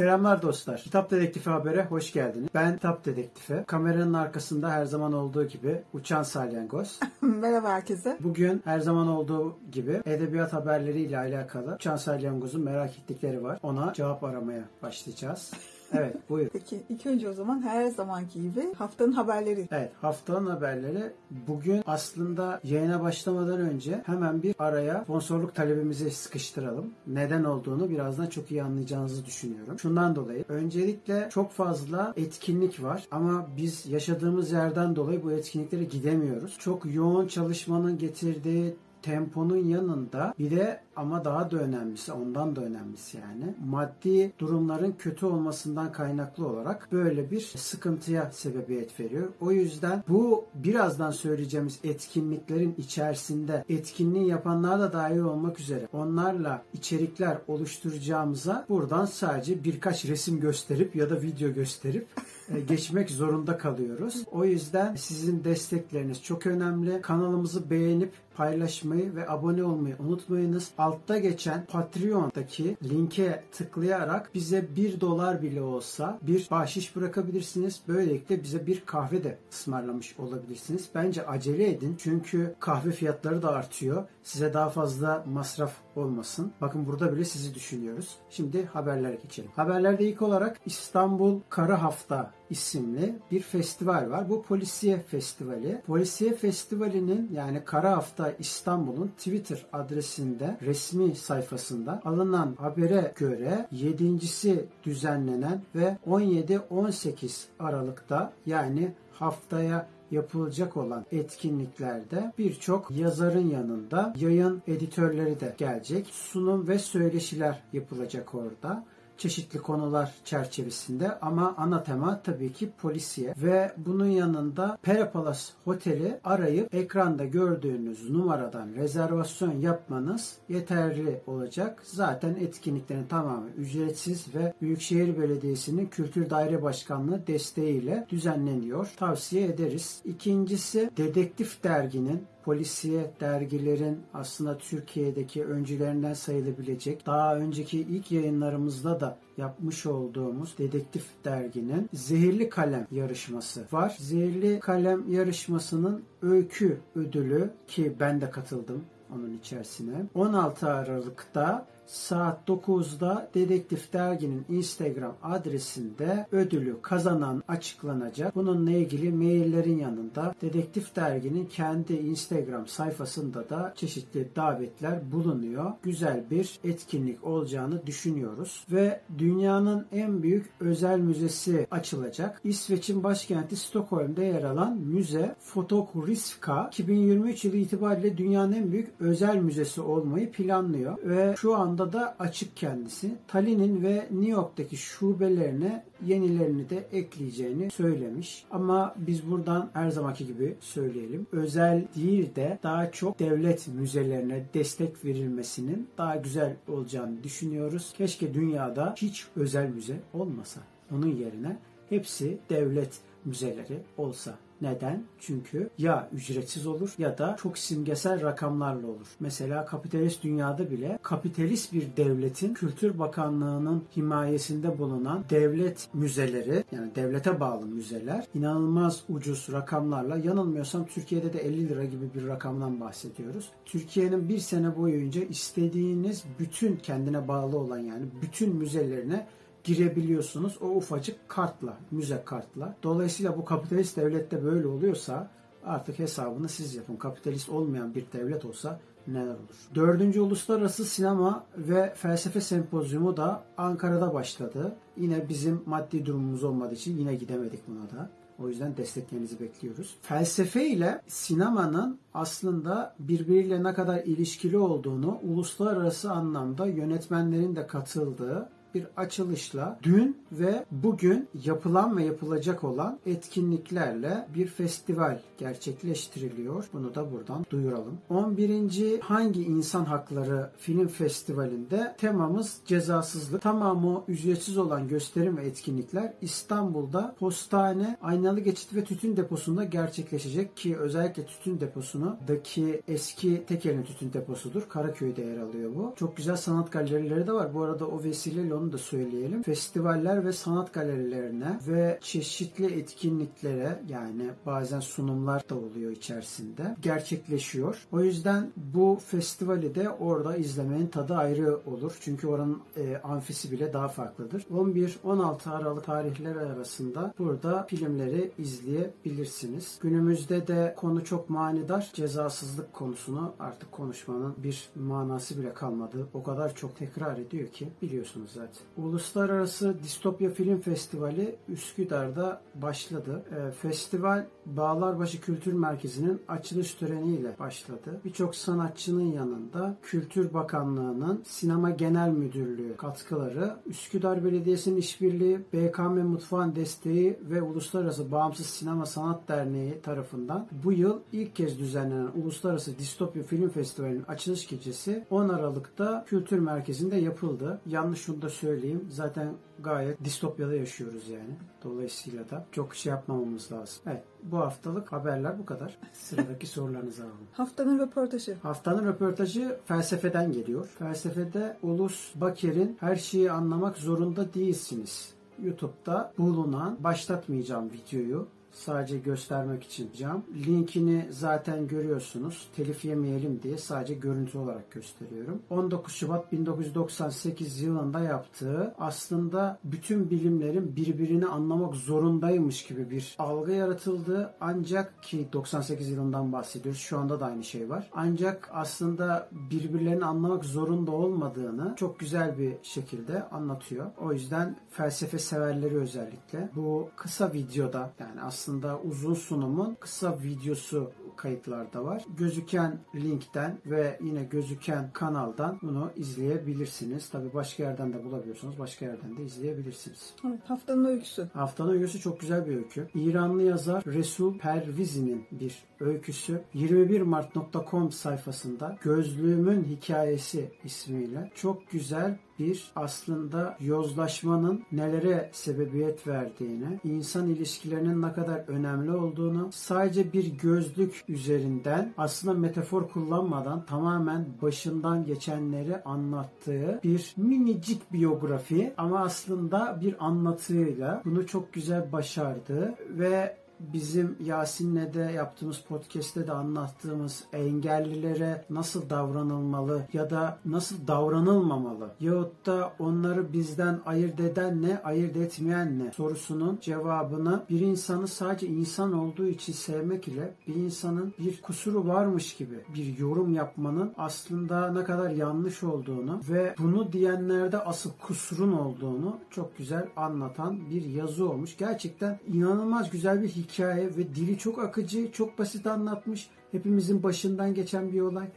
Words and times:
Selamlar 0.00 0.42
dostlar. 0.42 0.80
Kitap 0.80 1.10
Dedektifi 1.10 1.50
Haber'e 1.50 1.84
hoş 1.84 2.12
geldiniz. 2.12 2.48
Ben 2.54 2.74
Kitap 2.74 3.04
Dedektifi. 3.04 3.64
Kameranın 3.66 4.14
arkasında 4.14 4.70
her 4.70 4.84
zaman 4.84 5.12
olduğu 5.12 5.44
gibi 5.44 5.82
Uçan 5.92 6.22
Salyangoz. 6.22 7.00
Merhaba 7.20 7.68
herkese. 7.68 8.16
Bugün 8.20 8.62
her 8.64 8.80
zaman 8.80 9.08
olduğu 9.08 9.58
gibi 9.72 10.02
edebiyat 10.06 10.52
haberleriyle 10.52 11.18
alakalı 11.18 11.74
Uçan 11.74 11.96
Salyangoz'un 11.96 12.64
merak 12.64 12.98
ettikleri 12.98 13.42
var. 13.42 13.58
Ona 13.62 13.92
cevap 13.92 14.24
aramaya 14.24 14.64
başlayacağız. 14.82 15.50
Evet 15.92 16.16
buyur. 16.30 16.48
Peki 16.52 16.82
ilk 16.88 17.06
önce 17.06 17.28
o 17.28 17.32
zaman 17.32 17.62
her 17.62 17.86
zamanki 17.86 18.42
gibi 18.42 18.74
haftanın 18.74 19.12
haberleri. 19.12 19.68
Evet 19.70 19.92
haftanın 20.00 20.46
haberleri 20.46 21.12
bugün 21.48 21.82
aslında 21.86 22.60
yayına 22.64 23.02
başlamadan 23.02 23.60
önce 23.60 24.02
hemen 24.06 24.42
bir 24.42 24.54
araya 24.58 25.02
sponsorluk 25.04 25.54
talebimizi 25.54 26.10
sıkıştıralım. 26.10 26.90
Neden 27.06 27.44
olduğunu 27.44 27.90
birazdan 27.90 28.26
çok 28.26 28.50
iyi 28.50 28.62
anlayacağınızı 28.62 29.26
düşünüyorum. 29.26 29.78
Şundan 29.78 30.16
dolayı 30.16 30.44
öncelikle 30.48 31.28
çok 31.32 31.52
fazla 31.52 32.14
etkinlik 32.16 32.82
var 32.82 33.04
ama 33.10 33.46
biz 33.56 33.86
yaşadığımız 33.86 34.52
yerden 34.52 34.96
dolayı 34.96 35.22
bu 35.22 35.32
etkinliklere 35.32 35.84
gidemiyoruz. 35.84 36.56
Çok 36.58 36.94
yoğun 36.94 37.26
çalışmanın 37.26 37.98
getirdiği 37.98 38.76
temponun 39.02 39.64
yanında 39.64 40.34
bir 40.38 40.50
de 40.50 40.80
ama 40.96 41.24
daha 41.24 41.50
da 41.50 41.56
önemlisi 41.56 42.12
ondan 42.12 42.56
da 42.56 42.60
önemlisi 42.60 43.18
yani 43.18 43.54
maddi 43.66 44.32
durumların 44.38 44.94
kötü 44.98 45.26
olmasından 45.26 45.92
kaynaklı 45.92 46.46
olarak 46.46 46.88
böyle 46.92 47.30
bir 47.30 47.40
sıkıntıya 47.40 48.30
sebebiyet 48.32 49.00
veriyor. 49.00 49.28
O 49.40 49.52
yüzden 49.52 50.04
bu 50.08 50.44
birazdan 50.54 51.10
söyleyeceğimiz 51.10 51.78
etkinliklerin 51.84 52.74
içerisinde 52.78 53.64
etkinliği 53.68 54.26
yapanlar 54.26 54.80
da 54.80 54.92
dahil 54.92 55.18
olmak 55.18 55.60
üzere 55.60 55.88
onlarla 55.92 56.62
içerikler 56.72 57.38
oluşturacağımıza 57.48 58.66
buradan 58.68 59.04
sadece 59.04 59.64
birkaç 59.64 60.04
resim 60.04 60.40
gösterip 60.40 60.96
ya 60.96 61.10
da 61.10 61.22
video 61.22 61.52
gösterip 61.52 62.06
e, 62.54 62.60
geçmek 62.60 63.10
zorunda 63.10 63.58
kalıyoruz. 63.58 64.24
O 64.32 64.44
yüzden 64.44 64.94
sizin 64.94 65.44
destekleriniz 65.44 66.22
çok 66.22 66.46
önemli. 66.46 67.00
Kanalımızı 67.02 67.70
beğenip 67.70 68.12
paylaşmayı 68.36 69.14
ve 69.14 69.30
abone 69.30 69.64
olmayı 69.64 69.96
unutmayınız. 69.98 70.70
Altta 70.78 71.18
geçen 71.18 71.66
Patreon'daki 71.66 72.76
linke 72.84 73.44
tıklayarak 73.52 74.30
bize 74.34 74.76
1 74.76 75.00
dolar 75.00 75.42
bile 75.42 75.62
olsa 75.62 76.18
bir 76.22 76.48
bahşiş 76.50 76.96
bırakabilirsiniz. 76.96 77.80
Böylelikle 77.88 78.42
bize 78.42 78.66
bir 78.66 78.80
kahve 78.86 79.24
de 79.24 79.38
ısmarlamış 79.52 80.18
olabilirsiniz. 80.18 80.88
Bence 80.94 81.26
acele 81.26 81.70
edin 81.70 81.96
çünkü 81.98 82.54
kahve 82.60 82.90
fiyatları 82.92 83.42
da 83.42 83.50
artıyor. 83.50 84.04
Size 84.22 84.54
daha 84.54 84.70
fazla 84.70 85.24
masraf 85.32 85.72
olmasın. 85.96 86.52
Bakın 86.60 86.86
burada 86.86 87.12
bile 87.12 87.24
sizi 87.24 87.54
düşünüyoruz. 87.54 88.16
Şimdi 88.30 88.66
haberlere 88.66 89.16
geçelim. 89.16 89.50
Haberlerde 89.56 90.04
ilk 90.04 90.22
olarak 90.22 90.60
İstanbul 90.66 91.40
Kara 91.48 91.82
Hafta 91.82 92.30
isimli 92.50 93.14
bir 93.30 93.40
festival 93.40 94.10
var. 94.10 94.28
Bu 94.28 94.42
Polisiye 94.42 94.98
Festivali. 94.98 95.82
Polisiye 95.86 96.34
Festivali'nin 96.34 97.30
yani 97.32 97.64
Kara 97.64 97.90
Hafta 97.90 98.32
İstanbul'un 98.38 99.08
Twitter 99.08 99.66
adresinde 99.72 100.56
resmi 100.62 101.14
sayfasında 101.14 102.00
alınan 102.04 102.56
habere 102.58 103.12
göre 103.16 103.66
7.si 103.72 104.64
düzenlenen 104.84 105.62
ve 105.74 105.96
17-18 106.06 107.44
Aralık'ta 107.58 108.32
yani 108.46 108.94
haftaya 109.12 109.88
yapılacak 110.10 110.76
olan 110.76 111.06
etkinliklerde 111.12 112.32
birçok 112.38 112.90
yazarın 112.90 113.48
yanında 113.48 114.14
yayın 114.16 114.62
editörleri 114.66 115.40
de 115.40 115.54
gelecek. 115.58 116.06
Sunum 116.06 116.68
ve 116.68 116.78
söyleşiler 116.78 117.62
yapılacak 117.72 118.34
orada 118.34 118.84
çeşitli 119.20 119.58
konular 119.58 120.14
çerçevesinde 120.24 121.18
ama 121.20 121.54
ana 121.56 121.82
tema 121.82 122.22
tabii 122.22 122.52
ki 122.52 122.70
polisiye 122.70 123.34
ve 123.36 123.72
bunun 123.76 124.06
yanında 124.06 124.78
Perapalas 124.82 125.50
Oteli 125.66 126.20
arayıp 126.24 126.74
ekranda 126.74 127.24
gördüğünüz 127.24 128.10
numaradan 128.10 128.68
rezervasyon 128.74 129.60
yapmanız 129.60 130.36
yeterli 130.48 131.20
olacak. 131.26 131.82
Zaten 131.84 132.34
etkinliklerin 132.34 133.06
tamamı 133.06 133.48
ücretsiz 133.58 134.34
ve 134.34 134.54
Büyükşehir 134.62 135.18
Belediyesi'nin 135.18 135.86
Kültür 135.86 136.30
Daire 136.30 136.62
Başkanlığı 136.62 137.26
desteğiyle 137.26 138.06
düzenleniyor. 138.08 138.88
Tavsiye 138.96 139.44
ederiz. 139.46 140.00
İkincisi 140.04 140.90
Dedektif 140.96 141.64
Dergi'nin 141.64 142.26
polisiye 142.44 143.10
dergilerin 143.20 143.98
aslında 144.14 144.58
Türkiye'deki 144.58 145.44
öncülerinden 145.44 146.14
sayılabilecek 146.14 147.06
daha 147.06 147.36
önceki 147.36 147.78
ilk 147.80 148.12
yayınlarımızda 148.12 149.00
da 149.00 149.18
yapmış 149.36 149.86
olduğumuz 149.86 150.58
Dedektif 150.58 151.06
Dergi'nin 151.24 151.88
Zehirli 151.92 152.48
Kalem 152.48 152.86
yarışması 152.90 153.64
var. 153.72 153.96
Zehirli 153.98 154.60
Kalem 154.60 155.12
yarışmasının 155.12 156.02
öykü 156.22 156.80
ödülü 156.94 157.50
ki 157.68 157.96
ben 158.00 158.20
de 158.20 158.30
katıldım 158.30 158.84
onun 159.14 159.38
içerisine. 159.38 160.06
16 160.14 160.70
Aralık'ta 160.70 161.66
saat 161.90 162.48
9'da 162.48 163.30
Dedektif 163.34 163.92
Dergi'nin 163.92 164.44
Instagram 164.48 165.16
adresinde 165.22 166.26
ödülü 166.32 166.82
kazanan 166.82 167.42
açıklanacak. 167.48 168.34
Bununla 168.36 168.70
ilgili 168.70 169.12
maillerin 169.12 169.78
yanında 169.78 170.34
Dedektif 170.42 170.96
Dergi'nin 170.96 171.46
kendi 171.46 171.92
Instagram 171.92 172.66
sayfasında 172.66 173.48
da 173.48 173.72
çeşitli 173.76 174.28
davetler 174.36 175.12
bulunuyor. 175.12 175.72
Güzel 175.82 176.24
bir 176.30 176.60
etkinlik 176.64 177.24
olacağını 177.24 177.86
düşünüyoruz. 177.86 178.64
Ve 178.72 179.00
dünyanın 179.18 179.86
en 179.92 180.22
büyük 180.22 180.50
özel 180.60 180.98
müzesi 180.98 181.66
açılacak. 181.70 182.40
İsveç'in 182.44 183.02
başkenti 183.02 183.56
Stockholm'da 183.56 184.22
yer 184.22 184.42
alan 184.42 184.76
müze 184.76 185.34
Fotokriska 185.40 186.68
2023 186.72 187.44
yılı 187.44 187.56
itibariyle 187.56 188.18
dünyanın 188.18 188.52
en 188.52 188.72
büyük 188.72 188.99
özel 189.00 189.36
müzesi 189.36 189.80
olmayı 189.80 190.32
planlıyor 190.32 190.98
ve 191.04 191.34
şu 191.38 191.56
anda 191.56 191.92
da 191.92 192.16
açık 192.18 192.56
kendisi. 192.56 193.14
Tallinn'in 193.28 193.82
ve 193.82 193.94
New 194.10 194.30
York'taki 194.30 194.76
şubelerine 194.76 195.84
yenilerini 196.06 196.70
de 196.70 196.88
ekleyeceğini 196.92 197.70
söylemiş. 197.70 198.44
Ama 198.50 198.94
biz 198.96 199.30
buradan 199.30 199.70
her 199.72 199.90
zamanki 199.90 200.26
gibi 200.26 200.56
söyleyelim. 200.60 201.26
Özel 201.32 201.84
değil 201.96 202.34
de 202.34 202.58
daha 202.62 202.90
çok 202.90 203.18
devlet 203.18 203.68
müzelerine 203.68 204.44
destek 204.54 205.04
verilmesinin 205.04 205.88
daha 205.98 206.16
güzel 206.16 206.56
olacağını 206.68 207.22
düşünüyoruz. 207.22 207.92
Keşke 207.96 208.34
dünyada 208.34 208.94
hiç 208.96 209.26
özel 209.36 209.68
müze 209.68 210.00
olmasa. 210.14 210.60
Onun 210.92 211.16
yerine 211.16 211.56
hepsi 211.88 212.38
devlet 212.50 213.00
müzeleri 213.24 213.82
olsa. 213.98 214.34
Neden? 214.62 215.02
Çünkü 215.20 215.70
ya 215.78 216.08
ücretsiz 216.12 216.66
olur 216.66 216.94
ya 216.98 217.18
da 217.18 217.36
çok 217.42 217.58
simgesel 217.58 218.22
rakamlarla 218.22 218.86
olur. 218.86 219.06
Mesela 219.20 219.64
kapitalist 219.64 220.22
dünyada 220.22 220.70
bile 220.70 220.98
kapitalist 221.02 221.72
bir 221.72 221.96
devletin 221.96 222.54
Kültür 222.54 222.98
Bakanlığı'nın 222.98 223.84
himayesinde 223.96 224.78
bulunan 224.78 225.24
devlet 225.30 225.88
müzeleri 225.94 226.64
yani 226.72 226.94
devlete 226.94 227.40
bağlı 227.40 227.66
müzeler 227.66 228.26
inanılmaz 228.34 229.02
ucuz 229.08 229.48
rakamlarla 229.52 230.16
yanılmıyorsam 230.16 230.86
Türkiye'de 230.86 231.32
de 231.32 231.38
50 231.38 231.68
lira 231.68 231.84
gibi 231.84 232.14
bir 232.14 232.26
rakamdan 232.26 232.80
bahsediyoruz. 232.80 233.50
Türkiye'nin 233.64 234.28
bir 234.28 234.38
sene 234.38 234.76
boyunca 234.76 235.22
istediğiniz 235.22 236.24
bütün 236.38 236.76
kendine 236.76 237.28
bağlı 237.28 237.58
olan 237.58 237.78
yani 237.78 238.04
bütün 238.22 238.56
müzelerine 238.56 239.26
girebiliyorsunuz 239.64 240.58
o 240.62 240.66
ufacık 240.66 241.28
kartla, 241.28 241.76
müze 241.90 242.22
kartla. 242.24 242.76
Dolayısıyla 242.82 243.38
bu 243.38 243.44
kapitalist 243.44 243.96
devlette 243.96 244.44
böyle 244.44 244.66
oluyorsa 244.66 245.30
artık 245.64 245.98
hesabını 245.98 246.48
siz 246.48 246.74
yapın. 246.74 246.96
Kapitalist 246.96 247.48
olmayan 247.48 247.94
bir 247.94 248.04
devlet 248.12 248.44
olsa 248.44 248.80
neler 249.06 249.34
olur. 249.34 249.68
Dördüncü 249.74 250.20
Uluslararası 250.20 250.84
Sinema 250.84 251.46
ve 251.56 251.94
Felsefe 251.96 252.40
Sempozyumu 252.40 253.16
da 253.16 253.44
Ankara'da 253.56 254.14
başladı. 254.14 254.76
Yine 254.96 255.28
bizim 255.28 255.62
maddi 255.66 256.06
durumumuz 256.06 256.44
olmadığı 256.44 256.74
için 256.74 256.98
yine 256.98 257.14
gidemedik 257.14 257.68
buna 257.68 257.82
da. 257.82 258.10
O 258.38 258.48
yüzden 258.48 258.76
desteklerinizi 258.76 259.40
bekliyoruz. 259.40 259.96
Felsefe 260.02 260.66
ile 260.66 261.02
sinemanın 261.06 261.98
aslında 262.14 262.94
birbiriyle 262.98 263.62
ne 263.62 263.74
kadar 263.74 264.04
ilişkili 264.04 264.58
olduğunu 264.58 265.18
uluslararası 265.22 266.10
anlamda 266.10 266.66
yönetmenlerin 266.66 267.56
de 267.56 267.66
katıldığı 267.66 268.48
bir 268.74 268.86
açılışla 268.96 269.78
dün 269.82 270.16
ve 270.32 270.64
bugün 270.70 271.28
yapılan 271.44 271.96
ve 271.96 272.04
yapılacak 272.04 272.64
olan 272.64 272.98
etkinliklerle 273.06 274.28
bir 274.34 274.46
festival 274.46 275.20
gerçekleştiriliyor. 275.38 276.64
Bunu 276.72 276.94
da 276.94 277.12
buradan 277.12 277.46
duyuralım. 277.50 277.98
11. 278.10 279.00
Hangi 279.00 279.44
İnsan 279.44 279.84
Hakları 279.84 280.50
Film 280.58 280.88
Festivali'nde 280.88 281.94
temamız 281.98 282.60
cezasızlık. 282.66 283.42
Tamamı 283.42 284.04
ücretsiz 284.08 284.58
olan 284.58 284.88
gösterim 284.88 285.36
ve 285.36 285.46
etkinlikler 285.46 286.12
İstanbul'da 286.20 287.14
Postane, 287.18 287.96
Aynalı 288.02 288.40
Geçit 288.40 288.74
ve 288.74 288.84
Tütün 288.84 289.16
Deposu'nda 289.16 289.64
gerçekleşecek 289.64 290.56
ki 290.56 290.76
özellikle 290.76 291.26
tütün 291.26 291.60
deposunu 291.60 292.16
daki 292.28 292.82
eski 292.88 293.44
tekelin 293.46 293.82
tütün 293.82 294.12
deposudur. 294.12 294.68
Karaköy'de 294.68 295.22
yer 295.22 295.38
alıyor 295.38 295.70
bu. 295.74 295.92
Çok 295.96 296.16
güzel 296.16 296.36
sanat 296.36 296.72
galerileri 296.72 297.26
de 297.26 297.32
var. 297.32 297.54
Bu 297.54 297.62
arada 297.62 297.86
o 297.86 298.04
vesileyle 298.04 298.54
onu 298.60 298.72
da 298.72 298.78
söyleyelim. 298.78 299.42
Festivaller 299.42 300.24
ve 300.24 300.32
sanat 300.32 300.72
galerilerine 300.72 301.58
ve 301.66 301.98
çeşitli 302.02 302.78
etkinliklere 302.78 303.82
yani 303.88 304.30
bazen 304.46 304.80
sunumlar 304.80 305.48
da 305.48 305.54
oluyor 305.54 305.92
içerisinde 305.92 306.76
gerçekleşiyor. 306.82 307.86
O 307.92 308.00
yüzden 308.00 308.52
bu 308.56 308.98
festivali 309.06 309.74
de 309.74 309.90
orada 309.90 310.36
izlemenin 310.36 310.86
tadı 310.86 311.14
ayrı 311.14 311.60
olur. 311.66 311.96
Çünkü 312.00 312.26
oranın 312.26 312.62
e, 312.76 312.96
amfisi 312.96 313.52
bile 313.52 313.72
daha 313.72 313.88
farklıdır. 313.88 314.42
11-16 314.52 315.50
Aralık 315.50 315.84
tarihleri 315.84 316.38
arasında 316.38 317.14
burada 317.18 317.66
filmleri 317.68 318.32
izleyebilirsiniz. 318.38 319.78
Günümüzde 319.82 320.46
de 320.46 320.74
konu 320.76 321.04
çok 321.04 321.30
manidar. 321.30 321.90
Cezasızlık 321.94 322.72
konusunu 322.72 323.32
artık 323.38 323.72
konuşmanın 323.72 324.34
bir 324.38 324.68
manası 324.74 325.38
bile 325.38 325.54
kalmadı. 325.54 326.06
O 326.14 326.22
kadar 326.22 326.54
çok 326.54 326.76
tekrar 326.76 327.18
ediyor 327.18 327.48
ki 327.48 327.68
biliyorsunuz 327.82 328.30
zaten. 328.34 328.49
Uluslararası 328.76 329.82
Distopya 329.82 330.30
Film 330.30 330.60
Festivali 330.60 331.36
Üsküdar'da 331.48 332.40
başladı. 332.54 333.22
E, 333.30 333.50
festival 333.50 334.26
Bağlarbaşı 334.46 335.20
Kültür 335.20 335.52
Merkezi'nin 335.52 336.22
açılış 336.28 336.74
töreniyle 336.74 337.38
başladı. 337.38 338.00
Birçok 338.04 338.34
sanatçının 338.34 339.12
yanında 339.12 339.76
Kültür 339.82 340.34
Bakanlığı'nın 340.34 341.22
Sinema 341.24 341.70
Genel 341.70 342.08
Müdürlüğü 342.08 342.76
katkıları, 342.76 343.56
Üsküdar 343.66 344.24
Belediyesi'nin 344.24 344.76
işbirliği, 344.76 345.40
BKM 345.52 345.82
Mutfağın 345.82 346.56
desteği 346.56 347.18
ve 347.30 347.42
Uluslararası 347.42 348.12
Bağımsız 348.12 348.46
Sinema 348.46 348.86
Sanat 348.86 349.28
Derneği 349.28 349.80
tarafından 349.80 350.46
bu 350.64 350.72
yıl 350.72 350.98
ilk 351.12 351.36
kez 351.36 351.58
düzenlenen 351.58 352.08
Uluslararası 352.22 352.78
Distopya 352.78 353.22
Film 353.22 353.48
Festivali'nin 353.48 354.04
açılış 354.08 354.46
gecesi 354.46 355.06
10 355.10 355.28
Aralık'ta 355.28 356.04
Kültür 356.08 356.38
Merkezi'nde 356.38 356.96
yapıldı. 356.96 357.60
Yanlış 357.66 358.00
şunu 358.00 358.22
da 358.22 358.28
söyleyeyim. 358.40 358.86
Zaten 358.90 359.34
gayet 359.58 360.04
distopyada 360.04 360.54
yaşıyoruz 360.54 361.08
yani. 361.08 361.36
Dolayısıyla 361.64 362.30
da 362.30 362.46
çok 362.52 362.74
şey 362.74 362.90
yapmamamız 362.90 363.52
lazım. 363.52 363.82
Evet 363.86 364.04
bu 364.22 364.38
haftalık 364.38 364.92
haberler 364.92 365.38
bu 365.38 365.46
kadar. 365.46 365.78
Sıradaki 365.92 366.46
sorularınızı 366.46 367.02
alalım. 367.02 367.28
Haftanın 367.32 367.78
röportajı. 367.78 368.36
Haftanın 368.42 368.86
röportajı 368.86 369.58
felsefeden 369.64 370.32
geliyor. 370.32 370.66
Felsefede 370.66 371.56
Ulus 371.62 372.12
Baker'in 372.14 372.76
Her 372.80 372.96
Şeyi 372.96 373.32
Anlamak 373.32 373.76
Zorunda 373.76 374.34
Değilsiniz 374.34 375.14
YouTube'da 375.42 376.12
bulunan 376.18 376.76
başlatmayacağım 376.84 377.70
videoyu 377.72 378.28
sadece 378.52 378.98
göstermek 378.98 379.64
için 379.64 379.90
yapacağım. 380.00 380.24
Linkini 380.46 381.06
zaten 381.10 381.66
görüyorsunuz. 381.66 382.48
Telif 382.56 382.84
yemeyelim 382.84 383.40
diye 383.42 383.58
sadece 383.58 383.94
görüntü 383.94 384.38
olarak 384.38 384.70
gösteriyorum. 384.70 385.42
19 385.50 385.94
Şubat 385.94 386.32
1998 386.32 387.62
yılında 387.62 388.00
yaptığı 388.00 388.74
aslında 388.78 389.58
bütün 389.64 390.10
bilimlerin 390.10 390.76
birbirini 390.76 391.26
anlamak 391.26 391.74
zorundaymış 391.74 392.66
gibi 392.66 392.90
bir 392.90 393.14
algı 393.18 393.52
yaratıldı. 393.52 394.34
Ancak 394.40 395.02
ki 395.02 395.28
98 395.32 395.88
yılından 395.88 396.32
bahsediyoruz. 396.32 396.80
Şu 396.80 396.98
anda 396.98 397.20
da 397.20 397.26
aynı 397.26 397.44
şey 397.44 397.70
var. 397.70 397.90
Ancak 397.92 398.50
aslında 398.52 399.28
birbirlerini 399.50 400.04
anlamak 400.04 400.44
zorunda 400.44 400.90
olmadığını 400.90 401.74
çok 401.76 401.98
güzel 401.98 402.38
bir 402.38 402.54
şekilde 402.62 403.22
anlatıyor. 403.22 403.86
O 404.00 404.12
yüzden 404.12 404.56
felsefe 404.70 405.18
severleri 405.18 405.76
özellikle 405.78 406.50
bu 406.56 406.88
kısa 406.96 407.32
videoda 407.32 407.90
yani 408.00 408.22
aslında 408.22 408.39
uzun 408.84 409.14
sunumun 409.14 409.76
kısa 409.80 410.18
videosu 410.22 410.92
kayıtlarda 411.16 411.84
var. 411.84 412.04
Gözüken 412.18 412.78
linkten 412.94 413.58
ve 413.66 413.98
yine 414.02 414.24
gözüken 414.24 414.90
kanaldan 414.92 415.58
bunu 415.62 415.90
izleyebilirsiniz. 415.96 417.08
Tabi 417.08 417.34
başka 417.34 417.62
yerden 417.62 417.92
de 417.92 418.04
bulabiliyorsunuz. 418.04 418.58
Başka 418.58 418.86
yerden 418.86 419.16
de 419.16 419.22
izleyebilirsiniz. 419.22 420.14
Evet, 420.28 420.40
haftanın 420.50 420.84
öyküsü. 420.84 421.28
Haftanın 421.32 421.72
öyküsü 421.72 422.00
çok 422.00 422.20
güzel 422.20 422.46
bir 422.46 422.56
öykü. 422.56 422.88
İranlı 422.94 423.42
yazar 423.42 423.82
Resul 423.86 424.38
Pervizi'nin 424.38 425.26
bir 425.32 425.64
öyküsü 425.80 426.42
21mart.com 426.54 427.92
sayfasında 427.92 428.78
Gözlüğümün 428.82 429.64
Hikayesi 429.64 430.50
ismiyle 430.64 431.30
çok 431.34 431.70
güzel 431.70 432.18
bir 432.40 432.70
aslında 432.76 433.56
yozlaşmanın 433.60 434.62
nelere 434.72 435.30
sebebiyet 435.32 436.06
verdiğini, 436.06 436.80
insan 436.84 437.28
ilişkilerinin 437.28 438.02
ne 438.02 438.12
kadar 438.12 438.44
önemli 438.48 438.92
olduğunu, 438.92 439.48
sadece 439.52 440.12
bir 440.12 440.38
gözlük 440.38 441.04
üzerinden 441.08 441.94
aslında 441.98 442.34
metafor 442.34 442.88
kullanmadan 442.88 443.66
tamamen 443.66 444.26
başından 444.42 445.04
geçenleri 445.04 445.82
anlattığı 445.82 446.80
bir 446.84 447.14
minicik 447.16 447.92
biyografi 447.92 448.74
ama 448.76 449.00
aslında 449.00 449.78
bir 449.80 450.06
anlatıyla 450.06 451.02
bunu 451.04 451.26
çok 451.26 451.52
güzel 451.52 451.92
başardı 451.92 452.74
ve 452.90 453.36
bizim 453.72 454.16
Yasin'le 454.24 454.94
de 454.94 455.00
yaptığımız 455.00 455.60
podcast'te 455.60 456.26
de 456.26 456.32
anlattığımız 456.32 457.24
engellilere 457.32 458.44
nasıl 458.50 458.90
davranılmalı 458.90 459.86
ya 459.92 460.10
da 460.10 460.38
nasıl 460.44 460.86
davranılmamalı 460.86 461.90
yahut 462.00 462.46
da 462.46 462.72
onları 462.78 463.32
bizden 463.32 463.80
ayırt 463.86 464.20
eden 464.20 464.62
ne, 464.62 464.82
ayırt 464.84 465.16
etmeyen 465.16 465.78
ne 465.78 465.92
sorusunun 465.92 466.58
cevabını 466.62 467.42
bir 467.50 467.60
insanı 467.60 468.08
sadece 468.08 468.46
insan 468.46 468.92
olduğu 468.92 469.26
için 469.26 469.52
sevmek 469.52 470.08
ile 470.08 470.34
bir 470.48 470.54
insanın 470.54 471.14
bir 471.18 471.42
kusuru 471.42 471.88
varmış 471.88 472.36
gibi 472.36 472.64
bir 472.74 472.98
yorum 472.98 473.34
yapmanın 473.34 473.92
aslında 473.98 474.72
ne 474.72 474.84
kadar 474.84 475.10
yanlış 475.10 475.62
olduğunu 475.62 476.20
ve 476.30 476.54
bunu 476.58 476.92
diyenlerde 476.92 477.58
asıl 477.58 477.90
kusurun 478.00 478.52
olduğunu 478.52 479.18
çok 479.30 479.58
güzel 479.58 479.88
anlatan 479.96 480.70
bir 480.70 480.84
yazı 480.84 481.30
olmuş. 481.30 481.56
Gerçekten 481.56 482.18
inanılmaz 482.26 482.90
güzel 482.90 483.22
bir 483.22 483.28
hikaye 483.28 483.49
hikaye 483.52 483.96
ve 483.96 484.14
dili 484.14 484.38
çok 484.38 484.58
akıcı, 484.58 485.12
çok 485.12 485.38
basit 485.38 485.66
anlatmış. 485.66 486.30
Hepimizin 486.52 487.02
başından 487.02 487.54
geçen 487.54 487.92
bir 487.92 488.00
olay. 488.00 488.28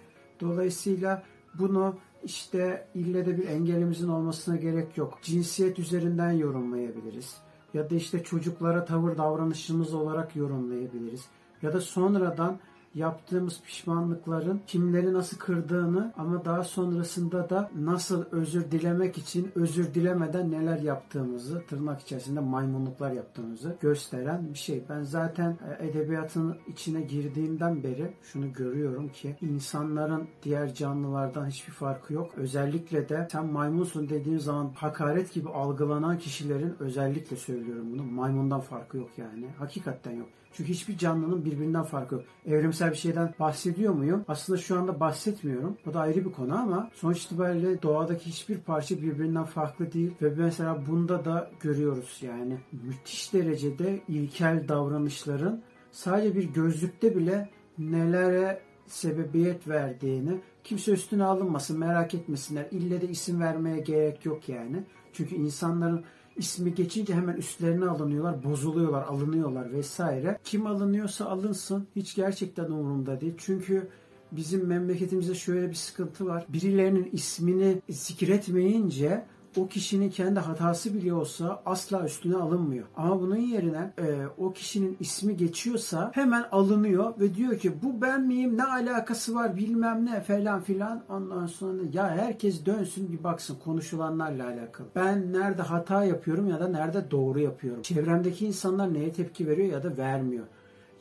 Dolayısıyla 0.41 1.24
bunu 1.60 1.96
işte 2.24 2.88
ille 2.96 3.25
de 3.25 3.38
bir 3.38 3.48
engelimizin 3.48 4.08
olmasına 4.08 4.55
gerek 4.55 4.98
yok. 4.98 5.20
Cinsiyet 5.22 5.79
üzerinden 5.79 6.32
yorumlayabiliriz. 6.32 7.38
Ya 7.74 7.89
da 7.89 7.96
işte 7.96 8.24
çocuklara 8.24 8.86
tavır 8.86 9.17
davranışımız 9.17 9.93
olarak 9.93 10.36
yorumlayabiliriz. 10.36 11.25
Ya 11.62 11.74
da 11.74 11.82
sonradan 11.82 12.60
yaptığımız 12.95 13.62
pişmanlıkların 13.62 14.62
kimleri 14.67 15.13
nasıl 15.13 15.38
kırdığını 15.38 16.13
ama 16.17 16.45
daha 16.45 16.63
sonrasında 16.63 17.50
da 17.50 17.71
nasıl 17.79 18.25
özür 18.31 18.71
dilemek 18.71 19.17
için 19.17 19.51
özür 19.55 19.93
dilemeden 19.93 20.51
neler 20.51 20.79
yaptığımızı 20.79 21.63
tırnak 21.67 22.01
içerisinde 22.01 22.39
maymunluklar 22.39 23.12
yaptığımızı 23.12 23.77
gösteren 23.81 24.53
bir 24.53 24.57
şey. 24.57 24.83
Ben 24.89 25.01
zaten 25.01 25.57
e, 25.79 25.88
edebiyatın 25.88 26.57
içine 26.67 27.01
girdiğimden 27.01 27.83
beri 27.83 28.13
şunu 28.21 28.53
görüyorum 28.53 29.09
ki 29.09 29.35
insanların 29.41 30.27
diğer 30.43 30.73
canlılardan 30.73 31.47
hiçbir 31.47 31.73
farkı 31.73 32.13
yok. 32.13 32.31
Özellikle 32.38 33.09
de 33.09 33.27
sen 33.31 33.45
maymunsun 33.45 34.09
dediğin 34.09 34.38
zaman 34.38 34.71
hakaret 34.75 35.33
gibi 35.33 35.50
algılanan 35.50 36.17
kişilerin 36.17 36.75
özellikle 36.79 37.35
söylüyorum 37.35 37.91
bunu 37.91 38.03
maymundan 38.03 38.59
farkı 38.59 38.97
yok 38.97 39.09
yani. 39.17 39.47
Hakikaten 39.59 40.12
yok. 40.12 40.29
Çünkü 40.53 40.69
hiçbir 40.69 40.98
canlının 40.98 41.45
birbirinden 41.45 41.83
farkı 41.83 42.15
yok. 42.15 42.24
Evrimsel 42.45 42.91
bir 42.91 42.95
şeyden 42.95 43.33
bahsediyor 43.39 43.93
muyum? 43.93 44.25
Aslında 44.27 44.60
şu 44.60 44.79
anda 44.79 45.00
bahsetmiyorum. 45.00 45.77
O 45.89 45.93
da 45.93 46.00
ayrı 46.00 46.25
bir 46.25 46.31
konu 46.31 46.60
ama 46.60 46.89
sonuç 46.93 47.25
itibariyle 47.25 47.81
doğadaki 47.81 48.25
hiçbir 48.25 48.57
parça 48.57 49.01
birbirinden 49.01 49.43
farklı 49.43 49.91
değil. 49.91 50.12
Ve 50.22 50.33
mesela 50.38 50.83
bunda 50.88 51.25
da 51.25 51.51
görüyoruz 51.60 52.19
yani. 52.22 52.57
Müthiş 52.72 53.33
derecede 53.33 54.01
ilkel 54.07 54.67
davranışların 54.67 55.62
sadece 55.91 56.36
bir 56.36 56.43
gözlükte 56.43 57.15
bile 57.15 57.50
nelere 57.77 58.62
sebebiyet 58.88 59.67
verdiğini 59.67 60.41
kimse 60.63 60.91
üstüne 60.91 61.24
alınmasın 61.24 61.79
merak 61.79 62.13
etmesinler. 62.13 62.65
İlle 62.72 63.01
de 63.01 63.07
isim 63.07 63.41
vermeye 63.41 63.79
gerek 63.79 64.25
yok 64.25 64.50
yani. 64.50 64.83
Çünkü 65.13 65.36
insanların 65.36 66.03
ismi 66.37 66.75
geçince 66.75 67.13
hemen 67.13 67.35
üstlerine 67.35 67.85
alınıyorlar, 67.85 68.43
bozuluyorlar, 68.43 69.03
alınıyorlar 69.03 69.73
vesaire. 69.73 70.39
Kim 70.43 70.67
alınıyorsa 70.67 71.25
alınsın 71.25 71.87
hiç 71.95 72.15
gerçekten 72.15 72.65
umurumda 72.65 73.21
değil. 73.21 73.33
Çünkü 73.37 73.87
bizim 74.31 74.67
memleketimizde 74.67 75.35
şöyle 75.35 75.69
bir 75.69 75.75
sıkıntı 75.75 76.25
var. 76.25 76.45
Birilerinin 76.49 77.09
ismini 77.11 77.81
zikretmeyince 77.89 79.25
o 79.57 79.67
kişinin 79.67 80.10
kendi 80.10 80.39
hatası 80.39 80.93
bile 80.93 81.13
olsa 81.13 81.62
asla 81.65 82.05
üstüne 82.05 82.36
alınmıyor. 82.36 82.86
Ama 82.95 83.22
bunun 83.22 83.36
yerine 83.36 83.93
e, 83.98 84.27
o 84.38 84.53
kişinin 84.53 84.98
ismi 85.00 85.38
geçiyorsa 85.38 86.12
hemen 86.13 86.45
alınıyor 86.51 87.19
ve 87.19 87.36
diyor 87.36 87.57
ki 87.57 87.74
bu 87.83 88.01
ben 88.01 88.22
miyim 88.22 88.57
ne 88.57 88.63
alakası 88.63 89.36
var 89.36 89.55
bilmem 89.55 90.05
ne 90.05 90.22
falan 90.22 90.62
filan. 90.62 91.03
Ondan 91.10 91.48
sonra 91.48 91.81
ya 91.93 92.10
herkes 92.10 92.65
dönsün 92.65 93.12
bir 93.12 93.24
baksın 93.24 93.57
konuşulanlarla 93.63 94.48
alakalı. 94.48 94.88
Ben 94.95 95.33
nerede 95.33 95.62
hata 95.62 96.03
yapıyorum 96.03 96.50
ya 96.50 96.60
da 96.60 96.67
nerede 96.67 97.12
doğru 97.12 97.39
yapıyorum. 97.39 97.81
Çevremdeki 97.81 98.48
insanlar 98.48 98.93
neye 98.93 99.12
tepki 99.12 99.48
veriyor 99.48 99.67
ya 99.67 99.83
da 99.83 99.98
vermiyor. 99.98 100.45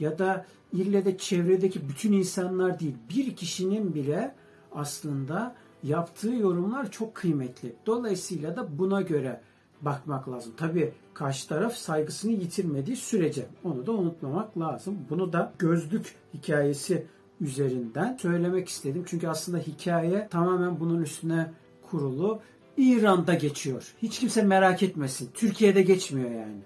Ya 0.01 0.19
da 0.19 0.47
ille 0.73 1.05
de 1.05 1.19
çevredeki 1.19 1.89
bütün 1.89 2.13
insanlar 2.13 2.81
değil 2.81 2.97
bir 3.11 3.37
kişinin 3.37 3.95
bile 3.95 4.35
aslında 4.75 5.55
yaptığı 5.83 6.35
yorumlar 6.35 6.91
çok 6.91 7.15
kıymetli. 7.15 7.73
Dolayısıyla 7.87 8.57
da 8.57 8.79
buna 8.79 9.03
göre 9.03 9.41
bakmak 9.81 10.29
lazım. 10.29 10.53
Tabii 10.57 10.93
karşı 11.15 11.49
taraf 11.49 11.75
saygısını 11.75 12.33
yitirmediği 12.33 12.97
sürece 12.97 13.47
onu 13.65 13.87
da 13.87 13.93
unutmamak 13.93 14.59
lazım. 14.59 14.99
Bunu 15.11 15.33
da 15.33 15.53
gözlük 15.59 16.15
hikayesi 16.35 17.07
üzerinden 17.41 18.17
söylemek 18.21 18.69
istedim. 18.69 19.05
Çünkü 19.07 19.29
aslında 19.29 19.59
hikaye 19.59 20.29
tamamen 20.31 20.81
bunun 20.81 21.03
üstüne 21.03 21.51
kurulu. 21.91 22.41
İran'da 22.77 23.35
geçiyor. 23.35 23.95
Hiç 24.03 24.19
kimse 24.19 24.43
merak 24.43 24.83
etmesin. 24.83 25.31
Türkiye'de 25.35 25.83
geçmiyor 25.83 26.31
yani. 26.31 26.59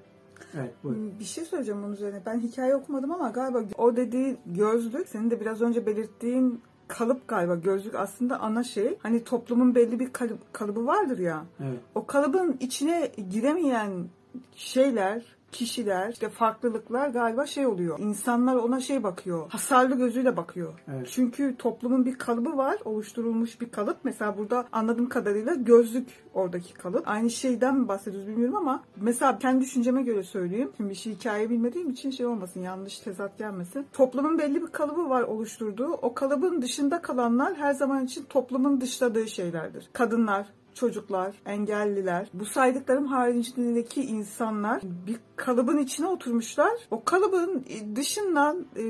Evet 0.55 0.75
buyurun. 0.85 1.19
Bir 1.19 1.25
şey 1.25 1.45
söyleyeceğim 1.45 1.83
bunun 1.83 1.93
üzerine. 1.93 2.23
Ben 2.27 2.41
hikaye 2.41 2.77
okumadım 2.77 3.13
ama 3.13 3.29
galiba 3.29 3.63
o 3.79 3.97
dediği 3.97 4.37
gözlük, 4.47 5.09
senin 5.09 5.31
de 5.31 5.41
biraz 5.41 5.63
önce 5.63 5.87
belirttiğin 5.87 6.61
kalıp 6.89 7.29
galiba 7.29 7.55
gözlük 7.55 7.95
aslında 7.95 8.41
ana 8.41 8.65
şey. 8.65 8.99
Hani 9.03 9.25
toplumun 9.25 9.75
belli 9.75 10.01
bir 10.01 10.13
kalıp, 10.13 10.55
kalıbı 10.55 10.87
vardır 10.87 11.19
ya. 11.19 11.45
Evet. 11.61 11.79
O 11.95 12.07
kalıbın 12.07 12.57
içine 12.61 13.13
giremeyen 13.31 14.09
şeyler, 14.55 15.36
kişiler, 15.53 16.13
işte 16.13 16.29
farklılıklar 16.29 17.09
galiba 17.09 17.47
şey 17.47 17.67
oluyor. 17.67 17.99
İnsanlar 17.99 18.57
ona 18.57 18.81
şey 18.81 19.03
bakıyor. 19.03 19.51
Hasarlı 19.51 19.97
gözüyle 19.97 20.37
bakıyor. 20.37 20.73
Evet. 20.89 21.09
Çünkü 21.13 21.57
toplumun 21.59 22.07
bir 22.07 22.19
kalıbı 22.19 22.57
var. 22.57 22.77
Oluşturulmuş 22.85 23.61
bir 23.61 23.71
kalıp. 23.71 23.97
Mesela 24.05 24.39
burada 24.39 24.67
anladığım 24.73 25.09
kadarıyla 25.09 25.55
gözlük 25.55 26.09
oradaki 26.35 26.75
kalıp. 26.75 27.09
Aynı 27.09 27.31
şeyden 27.31 27.77
mi 27.77 27.89
bahsediyoruz 27.89 28.29
bilmiyorum 28.29 28.57
ama 28.57 28.85
mesela 28.97 29.39
kendi 29.39 29.61
düşünceme 29.61 30.03
göre 30.03 30.23
söyleyeyim. 30.23 30.71
Şimdi 30.77 30.91
bir 30.91 30.95
şey 30.95 31.15
hikaye 31.15 31.51
bilmediğim 31.51 31.91
için 31.91 32.11
şey 32.11 32.27
olmasın. 32.27 32.61
Yanlış 32.61 32.99
tezat 32.99 33.39
gelmesin. 33.39 33.87
Toplumun 33.93 34.39
belli 34.39 34.63
bir 34.63 34.67
kalıbı 34.67 35.09
var 35.09 35.23
oluşturduğu. 35.23 35.93
O 35.93 36.15
kalıbın 36.15 36.63
dışında 36.63 37.03
kalanlar 37.03 37.55
her 37.55 37.75
zaman 37.75 38.05
için 38.05 38.25
toplumun 38.25 38.81
dışladığı 38.81 39.29
şeylerdir. 39.29 39.89
Kadınlar, 39.93 40.47
çocuklar, 40.77 41.37
engelliler, 41.47 42.29
bu 42.35 42.45
saydıklarım 42.45 43.07
haricindeki 43.07 44.03
insanlar 44.03 44.83
bir 45.07 45.17
kalıbın 45.37 45.79
içine 45.79 46.07
oturmuşlar. 46.07 46.73
O 46.91 47.05
kalıbın 47.05 47.65
dışından 47.95 48.67
e, 48.77 48.83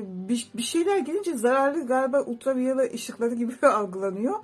bir 0.59 0.63
şeyler 0.63 0.99
gelince 0.99 1.35
zararlı 1.35 1.87
galiba 1.87 2.23
ultraviyole 2.23 2.95
ışıkları 2.95 3.35
gibi 3.35 3.53
algılanıyor. 3.67 4.35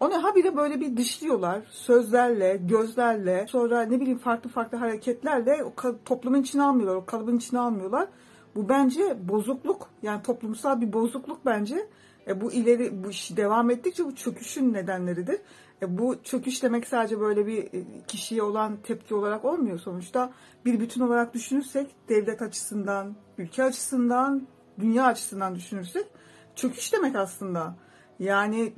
Onu 0.00 0.24
habire 0.24 0.56
böyle 0.56 0.80
bir 0.80 0.96
dışlıyorlar. 0.96 1.62
Sözlerle, 1.70 2.56
gözlerle, 2.56 3.46
sonra 3.48 3.82
ne 3.82 4.00
bileyim 4.00 4.18
farklı 4.18 4.50
farklı 4.50 4.78
hareketlerle 4.78 5.64
o 5.64 5.72
toplumun 6.04 6.42
içine 6.42 6.62
almıyorlar, 6.62 6.96
o 6.96 7.04
kalıbın 7.06 7.36
içine 7.36 7.60
almıyorlar. 7.60 8.08
Bu 8.54 8.68
bence 8.68 9.28
bozukluk. 9.28 9.88
Yani 10.02 10.22
toplumsal 10.22 10.80
bir 10.80 10.92
bozukluk 10.92 11.46
bence. 11.46 11.86
E, 12.26 12.40
bu 12.40 12.52
ileri 12.52 13.04
bu 13.04 13.08
devam 13.36 13.70
ettikçe 13.70 14.04
bu 14.04 14.14
çöküşün 14.14 14.72
nedenleridir. 14.72 15.40
E, 15.82 15.98
bu 15.98 16.22
çöküş 16.22 16.62
demek 16.62 16.88
sadece 16.88 17.20
böyle 17.20 17.46
bir 17.46 17.64
e, 17.64 17.84
kişiye 18.06 18.42
olan 18.42 18.76
tepki 18.76 19.14
olarak 19.14 19.44
olmuyor 19.44 19.78
sonuçta. 19.78 20.32
Bir 20.64 20.80
bütün 20.80 21.00
olarak 21.00 21.34
düşünürsek 21.34 21.90
devlet 22.08 22.42
açısından, 22.42 23.16
ülke 23.38 23.64
açısından, 23.64 24.46
dünya 24.80 25.04
açısından 25.04 25.54
düşünürsek 25.54 26.06
çöküş 26.54 26.92
demek 26.92 27.16
aslında. 27.16 27.74
Yani 28.18 28.72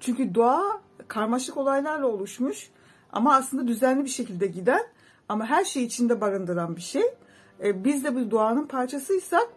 çünkü 0.00 0.34
doğa 0.34 0.80
karmaşık 1.08 1.56
olaylarla 1.56 2.06
oluşmuş 2.06 2.70
ama 3.12 3.34
aslında 3.34 3.68
düzenli 3.68 4.04
bir 4.04 4.10
şekilde 4.10 4.46
giden 4.46 4.82
ama 5.28 5.46
her 5.46 5.64
şeyi 5.64 5.86
içinde 5.86 6.20
barındıran 6.20 6.76
bir 6.76 6.80
şey. 6.80 7.02
E, 7.64 7.84
biz 7.84 8.04
de 8.04 8.14
bu 8.14 8.30
doğanın 8.30 8.66
parçasıysak 8.66 9.48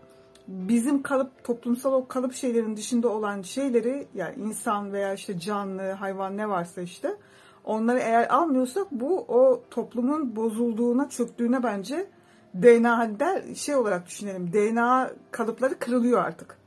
bizim 0.48 1.04
kalıp 1.04 1.44
toplumsal 1.44 1.94
o 1.94 2.08
kalıp 2.08 2.34
şeylerin 2.34 2.78
dışında 2.78 3.10
olan 3.10 3.42
şeyleri 3.42 4.08
yani 4.16 4.36
insan 4.36 4.94
veya 4.94 5.14
işte 5.14 5.40
canlı, 5.40 5.92
hayvan 5.92 6.38
ne 6.38 6.50
varsa 6.50 6.82
işte 6.82 7.16
onları 7.64 8.00
eğer 8.00 8.30
almıyorsak 8.30 8.92
bu 8.92 9.20
o 9.20 9.64
toplumun 9.72 10.36
bozulduğuna, 10.36 11.10
çöktüğüne 11.10 11.64
bence 11.64 12.08
DNA'da 12.56 13.56
şey 13.56 13.76
olarak 13.76 14.08
düşünelim. 14.08 14.54
DNA 14.54 15.12
kalıpları 15.32 15.80
kırılıyor 15.80 16.20
artık. 16.20 16.58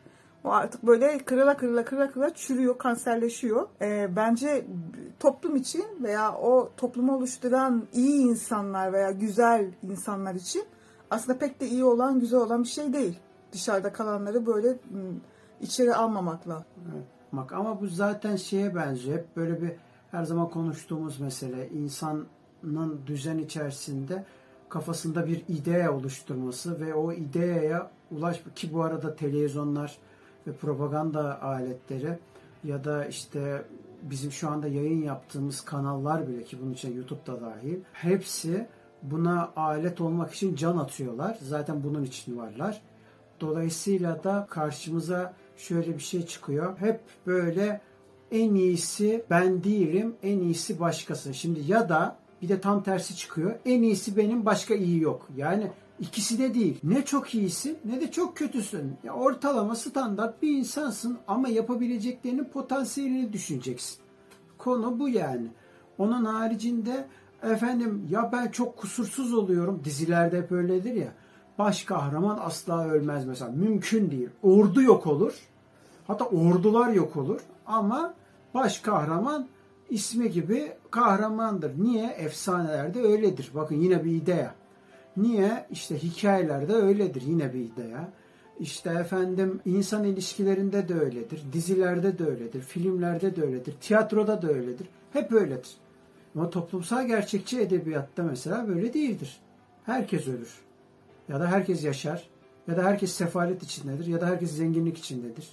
O 0.45 0.51
artık 0.51 0.83
böyle 0.83 1.19
kırıla 1.19 1.57
kırıla 1.57 1.85
kırıla 1.85 2.11
kırıla 2.11 2.35
çürüyor, 2.35 2.79
kanserleşiyor. 2.79 3.69
Ee, 3.83 4.09
bence 4.17 4.67
toplum 5.21 5.57
için 5.57 5.85
veya 6.03 6.35
o 6.35 6.71
toplumu 6.77 7.17
oluşturan 7.17 7.83
iyi 7.93 8.23
insanlar 8.23 8.93
veya 8.93 9.11
güzel 9.11 9.67
insanlar 9.83 10.35
için 10.35 10.65
aslında 11.11 11.39
pek 11.39 11.61
de 11.61 11.67
iyi 11.67 11.85
olan, 11.85 12.21
güzel 12.21 12.41
olan 12.41 12.63
bir 12.63 12.69
şey 12.69 12.93
değil 12.93 13.19
dışarıda 13.53 13.93
kalanları 13.93 14.47
böyle 14.47 14.77
içeri 15.61 15.95
almamakla. 15.95 16.65
Evet. 16.93 17.05
Bak 17.33 17.53
ama 17.53 17.81
bu 17.81 17.87
zaten 17.87 18.37
şeye 18.37 18.75
benziyor. 18.75 19.19
Hep 19.19 19.37
böyle 19.37 19.63
bir 19.63 19.73
her 20.11 20.25
zaman 20.25 20.51
konuştuğumuz 20.51 21.21
mesele 21.21 21.69
insanın 21.69 23.01
düzen 23.07 23.39
içerisinde 23.39 24.25
kafasında 24.69 25.27
bir 25.27 25.45
idea 25.49 25.93
oluşturması 25.93 26.81
ve 26.81 26.95
o 26.95 27.13
ideaya 27.13 27.91
ulaş 28.11 28.43
ki 28.55 28.73
bu 28.73 28.83
arada 28.83 29.17
televizyonlar 29.17 29.99
ve 30.47 30.53
propaganda 30.53 31.43
aletleri 31.43 32.19
ya 32.65 32.85
da 32.85 33.05
işte 33.05 33.65
bizim 34.03 34.33
şu 34.33 34.51
anda 34.51 34.69
yayın 34.69 35.03
yaptığımız 35.03 35.61
kanallar 35.61 36.29
bile 36.29 36.45
ki 36.45 36.59
bunun 36.63 36.73
için 36.73 36.97
YouTube 36.97 37.27
da 37.27 37.41
dahil 37.41 37.81
hepsi 37.93 38.67
buna 39.03 39.53
alet 39.57 40.01
olmak 40.01 40.35
için 40.35 40.55
can 40.55 40.77
atıyorlar. 40.77 41.39
Zaten 41.43 41.85
bunun 41.85 42.05
için 42.05 42.39
varlar. 42.39 42.83
Dolayısıyla 43.41 44.25
da 44.25 44.47
karşımıza 44.51 45.35
şöyle 45.57 45.95
bir 45.95 46.03
şey 46.03 46.27
çıkıyor. 46.27 46.79
Hep 46.79 47.01
böyle 47.27 47.81
en 48.33 48.55
iyisi 48.55 49.25
ben 49.31 49.65
değilim, 49.65 50.15
en 50.23 50.39
iyisi 50.39 50.81
başkası. 50.81 51.35
Şimdi 51.35 51.61
ya 51.67 51.89
da 51.89 52.17
bir 52.43 52.49
de 52.49 52.61
tam 52.61 52.83
tersi 52.83 53.17
çıkıyor. 53.17 53.55
En 53.65 53.83
iyisi 53.83 54.17
benim, 54.17 54.45
başka 54.45 54.75
iyi 54.75 55.01
yok. 55.01 55.29
Yani 55.37 55.71
ikisi 56.01 56.39
de 56.39 56.55
değil. 56.55 56.79
Ne 56.83 57.05
çok 57.05 57.35
iyisin 57.35 57.79
ne 57.85 58.01
de 58.01 58.11
çok 58.11 58.37
kötüsün. 58.37 58.97
Ya 59.05 59.13
ortalama 59.13 59.75
standart 59.75 60.43
bir 60.43 60.51
insansın 60.51 61.19
ama 61.27 61.49
yapabileceklerinin 61.49 62.45
potansiyelini 62.45 63.33
düşüneceksin. 63.33 63.99
Konu 64.59 64.99
bu 64.99 65.09
yani. 65.09 65.47
Onun 65.99 66.25
haricinde 66.25 67.07
efendim 67.43 68.07
ya 68.11 68.33
ben 68.33 68.49
çok 68.49 68.77
kusursuz 68.77 69.35
oluyorum. 69.35 69.81
Dizilerde 69.85 70.39
hep 70.39 70.53
öyledir 70.53 70.95
ya 70.95 71.13
baş 71.59 71.85
kahraman 71.85 72.39
asla 72.43 72.89
ölmez 72.89 73.27
mesela. 73.27 73.51
Mümkün 73.51 74.11
değil. 74.11 74.29
Ordu 74.43 74.83
yok 74.83 75.07
olur. 75.07 75.35
Hatta 76.07 76.25
ordular 76.25 76.93
yok 76.93 77.17
olur. 77.17 77.41
Ama 77.67 78.15
baş 78.55 78.81
kahraman 78.81 79.49
ismi 79.91 80.31
gibi 80.31 80.73
kahramandır. 80.91 81.73
Niye? 81.79 82.07
Efsanelerde 82.07 83.01
öyledir. 83.01 83.51
Bakın 83.55 83.75
yine 83.75 84.05
bir 84.05 84.11
idea. 84.11 84.55
Niye? 85.17 85.67
İşte 85.71 86.03
hikayelerde 86.03 86.75
öyledir. 86.75 87.23
Yine 87.23 87.55
bir 87.55 87.61
idea. 87.61 88.09
İşte 88.61 88.91
efendim 88.91 89.61
insan 89.65 90.05
ilişkilerinde 90.05 90.89
de 90.89 90.95
öyledir. 91.01 91.43
Dizilerde 91.53 92.19
de 92.19 92.27
öyledir. 92.27 92.61
Filmlerde 92.61 93.37
de 93.37 93.43
öyledir. 93.43 93.75
Tiyatroda 93.81 94.43
da 94.43 94.49
öyledir. 94.49 94.89
Hep 95.13 95.33
öyledir. 95.33 95.77
Ama 96.35 96.51
toplumsal 96.51 97.07
gerçekçi 97.07 97.61
edebiyatta 97.61 98.23
mesela 98.23 98.69
böyle 98.69 98.93
değildir. 98.93 99.41
Herkes 99.85 100.29
ölür 100.29 100.68
ya 101.29 101.41
da 101.41 101.51
herkes 101.51 101.85
yaşar 101.85 102.29
ya 102.69 102.77
da 102.77 102.85
herkes 102.85 103.13
sefalet 103.13 103.63
içindedir 103.63 104.07
ya 104.07 104.21
da 104.21 104.27
herkes 104.27 104.57
zenginlik 104.57 104.99
içindedir. 104.99 105.49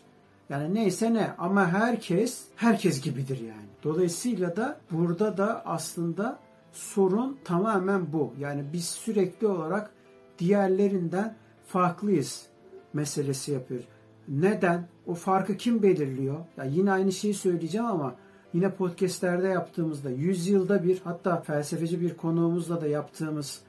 Yani 0.50 0.74
neyse 0.74 1.14
ne 1.14 1.32
ama 1.38 1.68
herkes 1.68 2.44
herkes 2.56 3.02
gibidir 3.02 3.40
yani. 3.40 3.68
Dolayısıyla 3.84 4.56
da 4.56 4.80
burada 4.92 5.38
da 5.38 5.66
aslında 5.66 6.40
sorun 6.72 7.38
tamamen 7.44 8.14
bu. 8.14 8.34
Yani 8.40 8.64
biz 8.74 8.86
sürekli 8.86 9.48
olarak 9.48 9.92
diğerlerinden 10.40 11.36
farklıyız 11.68 12.46
meselesi 12.94 13.52
yapıyoruz. 13.52 13.88
Neden? 14.28 14.88
O 15.08 15.14
farkı 15.14 15.58
kim 15.58 15.84
belirliyor? 15.84 16.38
Ya 16.58 16.64
yine 16.64 16.92
aynı 16.92 17.12
şeyi 17.12 17.34
söyleyeceğim 17.34 17.88
ama 17.88 18.16
yine 18.54 18.72
podcastlerde 18.72 19.48
yaptığımızda 19.48 20.10
100 20.10 20.48
yılda 20.48 20.84
bir 20.84 21.02
hatta 21.04 21.42
felsefeci 21.42 22.02
bir 22.02 22.18
konuğumuzla 22.18 22.82
da 22.82 22.88
yaptığımız 22.88 23.62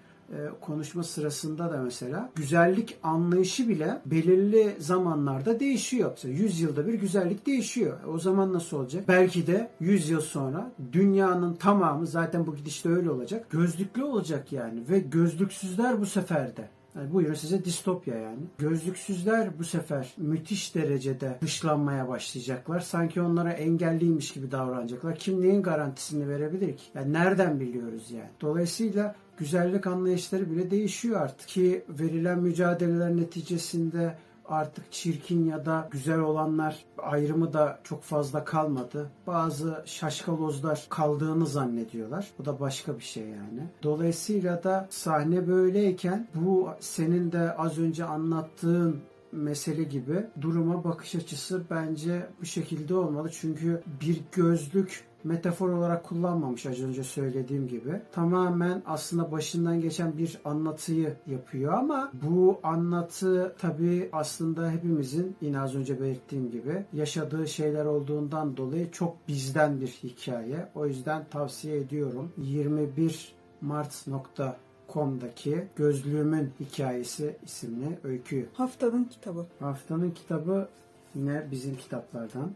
konuşma 0.60 1.02
sırasında 1.02 1.72
da 1.72 1.82
mesela 1.82 2.30
güzellik 2.34 2.98
anlayışı 3.02 3.68
bile 3.68 4.00
belirli 4.06 4.76
zamanlarda 4.78 5.60
değişiyor. 5.60 6.10
Mesela 6.10 6.34
100 6.34 6.60
yılda 6.60 6.86
bir 6.86 6.94
güzellik 6.94 7.46
değişiyor. 7.46 7.96
E, 8.04 8.06
O 8.06 8.18
zaman 8.18 8.52
nasıl 8.52 8.76
olacak? 8.76 9.04
Belki 9.08 9.46
de 9.46 9.70
100 9.80 10.10
yıl 10.10 10.20
sonra 10.20 10.70
dünyanın 10.92 11.54
tamamı 11.54 12.06
zaten 12.06 12.46
bu 12.46 12.56
gidişte 12.56 12.88
öyle 12.88 13.10
olacak. 13.10 13.50
Gözlüklü 13.50 14.04
olacak 14.04 14.52
yani 14.52 14.80
ve 14.90 14.98
gözlüksüzler 14.98 16.00
bu 16.00 16.06
sefer 16.06 16.56
de 16.56 16.68
yani 16.96 17.12
buyurun 17.12 17.34
size 17.34 17.64
distopya 17.64 18.14
yani. 18.16 18.38
Gözlüksüzler 18.58 19.58
bu 19.58 19.64
sefer 19.64 20.14
müthiş 20.16 20.74
derecede 20.74 21.38
dışlanmaya 21.42 22.08
başlayacaklar. 22.08 22.80
Sanki 22.80 23.22
onlara 23.22 23.52
engelliymiş 23.52 24.32
gibi 24.32 24.50
davranacaklar. 24.50 25.16
Kim 25.16 25.40
neyin 25.40 25.62
garantisini 25.62 26.28
verebilir 26.28 26.76
ki? 26.76 26.84
Yani 26.94 27.12
nereden 27.12 27.60
biliyoruz 27.60 28.10
yani? 28.10 28.30
Dolayısıyla 28.40 29.14
güzellik 29.36 29.86
anlayışları 29.86 30.50
bile 30.50 30.70
değişiyor 30.70 31.20
artık. 31.20 31.48
Ki 31.48 31.84
verilen 31.88 32.38
mücadeleler 32.38 33.16
neticesinde 33.16 34.16
artık 34.48 34.92
çirkin 34.92 35.44
ya 35.44 35.66
da 35.66 35.88
güzel 35.90 36.18
olanlar 36.18 36.84
ayrımı 36.98 37.52
da 37.52 37.78
çok 37.84 38.02
fazla 38.02 38.44
kalmadı. 38.44 39.10
Bazı 39.26 39.82
şaşkalozlar 39.86 40.86
kaldığını 40.88 41.46
zannediyorlar. 41.46 42.30
Bu 42.38 42.44
da 42.44 42.60
başka 42.60 42.98
bir 42.98 43.04
şey 43.04 43.22
yani. 43.22 43.68
Dolayısıyla 43.82 44.64
da 44.64 44.86
sahne 44.90 45.48
böyleyken 45.48 46.28
bu 46.34 46.68
senin 46.80 47.32
de 47.32 47.56
az 47.56 47.78
önce 47.78 48.04
anlattığın 48.04 49.00
mesele 49.32 49.82
gibi 49.82 50.26
duruma 50.40 50.84
bakış 50.84 51.14
açısı 51.14 51.62
bence 51.70 52.26
bu 52.40 52.44
şekilde 52.44 52.94
olmalı. 52.94 53.30
Çünkü 53.32 53.82
bir 54.00 54.20
gözlük 54.32 55.04
metafor 55.26 55.68
olarak 55.68 56.04
kullanmamış 56.04 56.66
az 56.66 56.82
önce 56.82 57.04
söylediğim 57.04 57.68
gibi. 57.68 58.00
Tamamen 58.12 58.82
aslında 58.86 59.32
başından 59.32 59.80
geçen 59.80 60.18
bir 60.18 60.38
anlatıyı 60.44 61.16
yapıyor 61.26 61.72
ama 61.72 62.12
bu 62.22 62.60
anlatı 62.62 63.54
tabii 63.58 64.08
aslında 64.12 64.70
hepimizin 64.70 65.36
yine 65.40 65.60
az 65.60 65.74
önce 65.74 66.00
belirttiğim 66.00 66.50
gibi 66.50 66.84
yaşadığı 66.92 67.48
şeyler 67.48 67.84
olduğundan 67.84 68.56
dolayı 68.56 68.90
çok 68.90 69.28
bizden 69.28 69.80
bir 69.80 69.88
hikaye. 69.88 70.68
O 70.74 70.86
yüzden 70.86 71.26
tavsiye 71.30 71.76
ediyorum. 71.76 72.32
21 72.38 73.34
Mart.com'daki 73.60 75.68
Gözlüğümün 75.76 76.52
Hikayesi 76.60 77.36
isimli 77.44 77.98
öyküyü. 78.04 78.48
Haftanın 78.52 79.04
kitabı. 79.04 79.46
Haftanın 79.60 80.10
kitabı 80.10 80.68
yine 81.16 81.50
bizim 81.50 81.76
kitaplardan. 81.76 82.50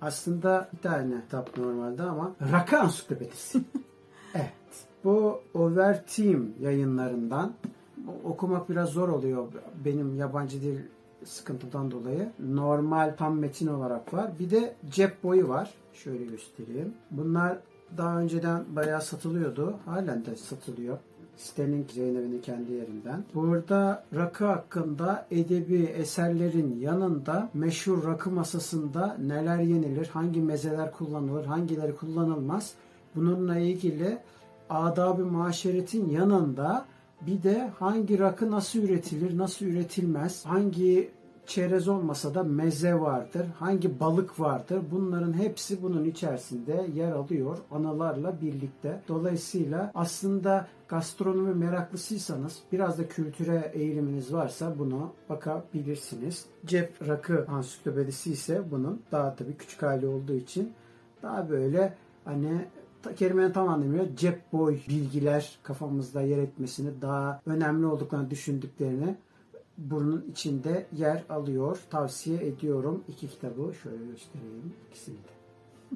Aslında 0.00 0.68
bir 0.72 0.78
tane 0.78 1.20
kitap 1.20 1.58
normalde 1.58 2.02
ama 2.02 2.32
Rakı 2.52 2.78
Ansiklopedisi. 2.78 3.60
evet. 4.34 4.52
Bu 5.04 5.40
Overteam 5.54 6.48
yayınlarından 6.60 7.52
okumak 8.24 8.70
biraz 8.70 8.88
zor 8.88 9.08
oluyor 9.08 9.46
benim 9.84 10.16
yabancı 10.16 10.62
dil 10.62 10.78
sıkıntıdan 11.24 11.90
dolayı. 11.90 12.32
Normal 12.38 13.14
tam 13.18 13.38
metin 13.38 13.66
olarak 13.66 14.14
var. 14.14 14.30
Bir 14.38 14.50
de 14.50 14.76
cep 14.90 15.24
boyu 15.24 15.48
var. 15.48 15.74
Şöyle 15.92 16.24
göstereyim. 16.24 16.94
Bunlar 17.10 17.58
daha 17.96 18.20
önceden 18.20 18.64
bayağı 18.76 19.02
satılıyordu. 19.02 19.76
Halen 19.84 20.26
de 20.26 20.36
satılıyor. 20.36 20.98
Sitenin 21.36 21.86
Zeynep'in 21.92 22.40
kendi 22.40 22.72
yerinden. 22.72 23.24
Burada 23.34 24.04
rakı 24.14 24.44
hakkında 24.44 25.26
edebi 25.30 25.82
eserlerin 25.82 26.80
yanında 26.80 27.50
meşhur 27.54 28.04
rakı 28.04 28.30
masasında 28.30 29.16
neler 29.26 29.58
yenilir, 29.58 30.06
hangi 30.06 30.40
mezeler 30.40 30.92
kullanılır, 30.92 31.44
hangileri 31.44 31.96
kullanılmaz. 31.96 32.74
Bununla 33.14 33.58
ilgili 33.58 34.18
adab-ı 34.70 35.24
muaşeretin 35.24 36.08
yanında 36.08 36.84
bir 37.20 37.42
de 37.42 37.70
hangi 37.78 38.18
rakı 38.18 38.50
nasıl 38.50 38.78
üretilir, 38.78 39.38
nasıl 39.38 39.66
üretilmez, 39.66 40.46
hangi 40.46 41.10
çerez 41.46 41.88
olmasa 41.88 42.34
da 42.34 42.42
meze 42.42 42.94
vardır, 42.94 43.46
hangi 43.58 44.00
balık 44.00 44.40
vardır. 44.40 44.82
Bunların 44.90 45.32
hepsi 45.32 45.82
bunun 45.82 46.04
içerisinde 46.04 46.86
yer 46.94 47.12
alıyor 47.12 47.58
anılarla 47.70 48.40
birlikte. 48.40 49.02
Dolayısıyla 49.08 49.90
aslında 49.94 50.68
gastronomi 50.88 51.54
meraklısıysanız 51.54 52.58
biraz 52.72 52.98
da 52.98 53.08
kültüre 53.08 53.70
eğiliminiz 53.74 54.32
varsa 54.32 54.78
bunu 54.78 55.12
bakabilirsiniz. 55.28 56.46
Cep 56.66 57.08
rakı 57.08 57.46
ansiklopedisi 57.48 58.32
ise 58.32 58.70
bunun 58.70 59.02
daha 59.12 59.36
tabii 59.36 59.56
küçük 59.56 59.82
hali 59.82 60.06
olduğu 60.06 60.34
için 60.34 60.72
daha 61.22 61.50
böyle 61.50 61.94
hani 62.24 62.66
kelimenin 63.16 63.52
tam 63.52 63.68
anlamıyla 63.68 64.16
cep 64.16 64.52
boy 64.52 64.78
bilgiler 64.88 65.58
kafamızda 65.62 66.22
yer 66.22 66.38
etmesini 66.38 67.02
daha 67.02 67.40
önemli 67.46 67.86
olduklarını 67.86 68.30
düşündüklerini 68.30 69.16
bunun 69.78 70.26
içinde 70.30 70.86
yer 70.92 71.24
alıyor. 71.28 71.78
Tavsiye 71.90 72.46
ediyorum. 72.46 73.04
İki 73.08 73.28
kitabı 73.28 73.74
şöyle 73.82 74.06
göstereyim. 74.06 74.72
İkisini 74.90 75.16
de. 75.16 75.36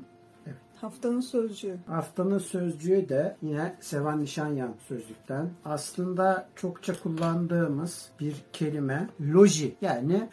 Haftanın 0.81 1.21
sözcüğü. 1.21 1.77
Haftanın 1.87 2.39
sözcüğü 2.39 3.09
de 3.09 3.37
yine 3.43 3.77
Sevan 3.81 4.23
Nişanyan 4.23 4.75
sözlükten. 4.89 5.51
Aslında 5.65 6.49
çokça 6.57 7.03
kullandığımız 7.03 8.09
bir 8.21 8.35
kelime 8.53 9.09
loji. 9.21 9.75
Yani 9.81 10.29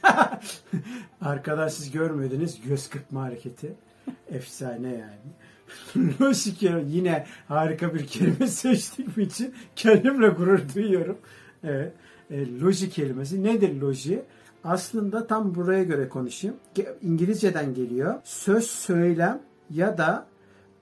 arkadaş 1.22 1.74
siz 1.74 1.92
görmüyordunuz 1.92 2.62
göz 2.68 2.90
kırpma 2.90 3.22
hareketi. 3.22 3.76
Efsane 4.30 4.90
yani. 4.90 6.16
loji. 6.22 6.52
Yine 6.88 7.26
harika 7.48 7.94
bir 7.94 8.08
kelime 8.08 8.48
seçtiğim 8.48 9.14
için 9.18 9.54
kendimle 9.76 10.28
gurur 10.28 10.60
duyuyorum. 10.76 11.18
Evet. 11.64 11.94
E, 12.32 12.60
loji 12.60 12.90
kelimesi. 12.90 13.44
Nedir 13.44 13.82
loji? 13.82 14.24
Aslında 14.64 15.28
tam 15.28 15.56
buraya 15.56 15.84
göre 15.84 16.10
konuşayım. 16.10 16.56
İngilizceden 17.02 17.74
geliyor. 17.74 18.16
Söz, 18.24 18.68
söylem 18.68 19.42
ya 19.70 19.98
da 19.98 20.28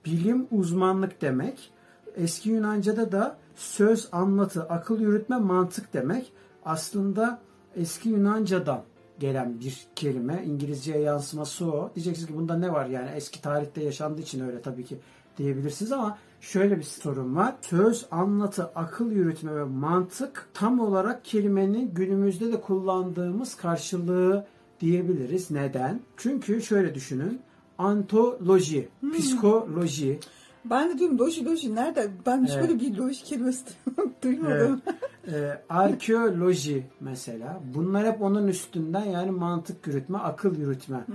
bilim 0.06 0.48
uzmanlık 0.52 1.22
demek. 1.22 1.72
Eski 2.16 2.50
Yunanca'da 2.50 3.12
da 3.12 3.38
söz, 3.56 4.10
anlatı, 4.12 4.64
akıl 4.64 5.00
yürütme, 5.00 5.38
mantık 5.38 5.94
demek. 5.94 6.32
Aslında 6.66 7.40
eski 7.76 8.10
Yunanca'dan 8.10 8.82
gelen 9.20 9.60
bir 9.60 9.88
kelime. 9.96 10.44
İngilizceye 10.46 11.00
yansıması 11.00 11.72
o. 11.72 11.92
Diyeceksiniz 11.96 12.28
ki 12.28 12.36
bunda 12.36 12.58
ne 12.58 12.74
var 12.74 12.86
yani 12.86 13.10
eski 13.16 13.42
tarihte 13.42 13.84
yaşandığı 13.84 14.22
için 14.22 14.48
öyle 14.48 14.62
tabii 14.62 14.86
ki 14.86 14.98
diyebilirsiniz 15.38 15.92
ama 15.92 16.18
şöyle 16.42 16.78
bir 16.78 16.84
sorun 16.84 17.36
var. 17.36 17.56
Söz, 17.62 18.06
anlatı, 18.12 18.64
akıl 18.76 19.12
yürütme 19.12 19.56
ve 19.56 19.64
mantık 19.64 20.50
tam 20.54 20.80
olarak 20.80 21.26
kelimenin 21.26 21.94
günümüzde 21.94 22.52
de 22.54 22.62
kullandığımız 22.62 23.56
karşılığı 23.56 24.46
diyebiliriz. 24.80 25.52
Neden? 25.52 26.00
Çünkü 26.18 26.62
şöyle 26.62 26.96
düşünün. 26.96 27.42
Antoloji, 27.78 28.90
psikoloji, 29.18 30.20
Ben 30.66 30.90
de 30.90 31.00
diyorum 31.00 31.20
loji 31.20 31.46
loji 31.46 31.76
nerede? 31.76 32.12
Ben 32.26 32.44
hiç 32.46 32.52
Evet. 32.56 32.70
böyle 32.70 32.80
bir 32.80 32.98
loji 32.98 33.24
kelimesi 33.24 33.66
duymadım. 34.24 34.82
e, 35.28 35.62
arkeoloji 35.70 36.84
mesela. 37.00 37.62
Bunlar 37.76 38.06
hep 38.08 38.22
onun 38.22 38.48
üstünden 38.48 39.06
yani 39.06 39.32
mantık 39.32 39.88
yürütme, 39.88 40.18
akıl 40.18 40.56
yürütme 40.60 41.06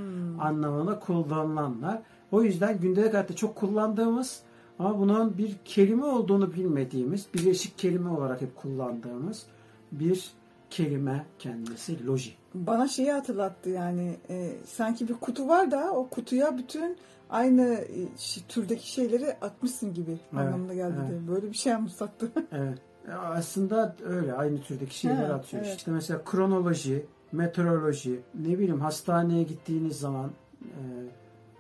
anlamına 0.40 0.98
kullanılanlar. 1.00 2.02
O 2.32 2.42
yüzden 2.42 2.80
gündelik 2.80 3.12
hayatta 3.12 3.36
çok 3.36 3.56
kullandığımız 3.56 4.42
ama 4.78 4.98
bunun 4.98 5.38
bir 5.38 5.56
kelime 5.64 6.04
olduğunu 6.04 6.54
bilmediğimiz, 6.54 7.26
birleşik 7.34 7.78
kelime 7.78 8.10
olarak 8.10 8.40
hep 8.40 8.56
kullandığımız 8.56 9.46
bir 9.92 10.30
kelime 10.70 11.26
kendisi 11.38 12.06
loji. 12.06 12.30
Bana 12.54 12.88
şeyi 12.88 13.12
hatırlattı 13.12 13.70
yani 13.70 14.16
e, 14.30 14.52
sanki 14.66 15.08
bir 15.08 15.14
kutu 15.14 15.48
var 15.48 15.70
da 15.70 15.92
o 15.92 16.08
kutuya 16.08 16.58
bütün 16.58 16.96
aynı 17.30 17.62
e, 17.62 18.08
türdeki 18.48 18.92
şeyleri 18.92 19.32
atmışsın 19.32 19.94
gibi 19.94 20.18
anlamına 20.36 20.74
geldi. 20.74 20.94
evet. 21.00 21.10
diye. 21.10 21.28
Böyle 21.28 21.50
bir 21.50 21.56
şey 21.56 21.72
anımsattı. 21.72 22.32
Evet. 22.52 22.78
Aslında 23.18 23.96
öyle 24.04 24.32
aynı 24.34 24.60
türdeki 24.60 24.98
şeyler 24.98 25.24
Ha, 25.28 25.34
atıyor. 25.34 25.62
evet. 25.66 25.76
İşte 25.76 25.90
mesela 25.90 26.24
kronoloji, 26.24 27.06
meteoroloji, 27.32 28.20
ne 28.34 28.58
bileyim 28.58 28.80
hastaneye 28.80 29.42
gittiğiniz 29.42 29.98
zaman 29.98 30.30
e, 30.62 30.80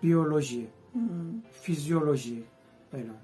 biyoloji, 0.02 0.66
Hmm. 0.92 1.00
fizyoloji 1.62 2.42
falan 2.90 3.16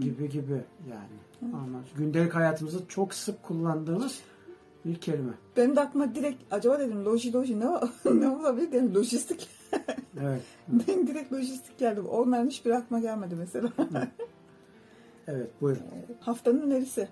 gibi 0.00 0.28
gibi 0.30 0.60
yani. 0.90 1.52
Ama 1.54 1.78
gündelik 1.96 2.34
hayatımızda 2.34 2.78
çok 2.88 3.14
sık 3.14 3.42
kullandığımız 3.42 4.20
bir 4.84 4.94
kelime. 4.94 5.32
Benim 5.56 5.76
de 5.76 5.80
aklıma 5.80 6.14
direkt 6.14 6.42
acaba 6.50 6.78
dedim 6.78 7.04
loji 7.04 7.32
loji 7.32 7.60
ne, 7.60 7.66
ne 8.20 8.28
olabilir 8.28 8.72
dedim 8.72 8.94
lojistik. 8.94 9.48
Evet. 10.20 10.42
Benim 10.68 11.06
direkt 11.06 11.32
lojistik 11.32 11.78
geldi. 11.78 12.00
Onların 12.00 12.46
hiçbir 12.46 12.70
aklıma 12.70 13.00
gelmedi 13.00 13.34
mesela. 13.34 13.72
Evet 15.28 15.50
buyurun. 15.60 15.82
Haftanın 16.20 16.60
önerisi. 16.60 17.08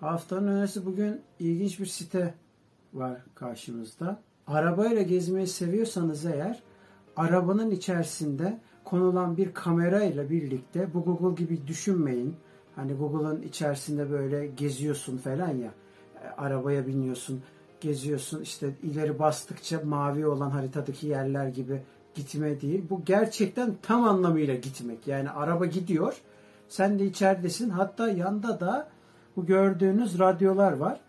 Haftanın 0.00 0.46
önerisi 0.48 0.86
bugün 0.86 1.20
ilginç 1.38 1.80
bir 1.80 1.86
site 1.86 2.34
var 2.94 3.20
karşımızda. 3.34 4.20
Arabayla 4.46 5.02
gezmeyi 5.02 5.46
seviyorsanız 5.46 6.26
eğer 6.26 6.62
arabanın 7.16 7.70
içerisinde 7.70 8.60
konulan 8.84 9.36
bir 9.36 9.54
kamerayla 9.54 10.30
birlikte 10.30 10.94
bu 10.94 11.04
Google 11.04 11.44
gibi 11.44 11.66
düşünmeyin. 11.66 12.36
Hani 12.76 12.92
Google'ın 12.92 13.42
içerisinde 13.42 14.10
böyle 14.10 14.46
geziyorsun 14.46 15.18
falan 15.18 15.48
ya. 15.48 15.70
E, 16.24 16.28
Arabaya 16.28 16.86
biniyorsun, 16.86 17.42
geziyorsun. 17.80 18.40
işte 18.40 18.70
ileri 18.82 19.18
bastıkça 19.18 19.80
mavi 19.84 20.26
olan 20.26 20.50
haritadaki 20.50 21.06
yerler 21.06 21.48
gibi 21.48 21.82
gitme 22.14 22.60
değil. 22.60 22.84
Bu 22.90 23.04
gerçekten 23.04 23.74
tam 23.82 24.04
anlamıyla 24.04 24.54
gitmek. 24.54 25.06
Yani 25.06 25.30
araba 25.30 25.66
gidiyor. 25.66 26.20
Sen 26.68 26.98
de 26.98 27.06
içeridesin. 27.06 27.70
Hatta 27.70 28.08
yanda 28.08 28.60
da 28.60 28.88
bu 29.36 29.46
gördüğünüz 29.46 30.18
radyolar 30.18 30.72
var. 30.72 31.00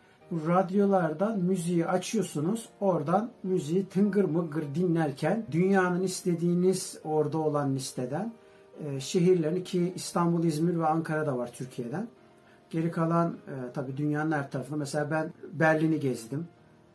Radyolardan 0.48 1.40
müziği 1.40 1.88
açıyorsunuz. 1.88 2.70
Oradan 2.80 3.30
müziği 3.44 3.86
tıngır 3.86 4.24
mıgır 4.24 4.64
dinlerken 4.76 5.46
dünyanın 5.52 6.02
istediğiniz 6.02 7.00
orada 7.04 7.38
olan 7.38 7.76
listeden 7.76 8.34
e, 8.86 9.00
şehirlerini 9.00 9.64
ki 9.64 9.94
İstanbul, 9.96 10.44
İzmir 10.44 10.80
ve 10.80 10.88
Ankara'da 10.88 11.38
var 11.38 11.52
Türkiye'den. 11.54 12.08
Geri 12.70 12.92
kalan 12.92 13.28
e, 13.28 13.74
tabii 13.74 13.98
dünyanın 13.98 14.32
her 14.32 14.52
tarafında. 14.52 14.78
Mesela 14.78 15.12
ben 15.12 15.34
Berlin'i 15.54 16.00
gezdim. 16.00 16.48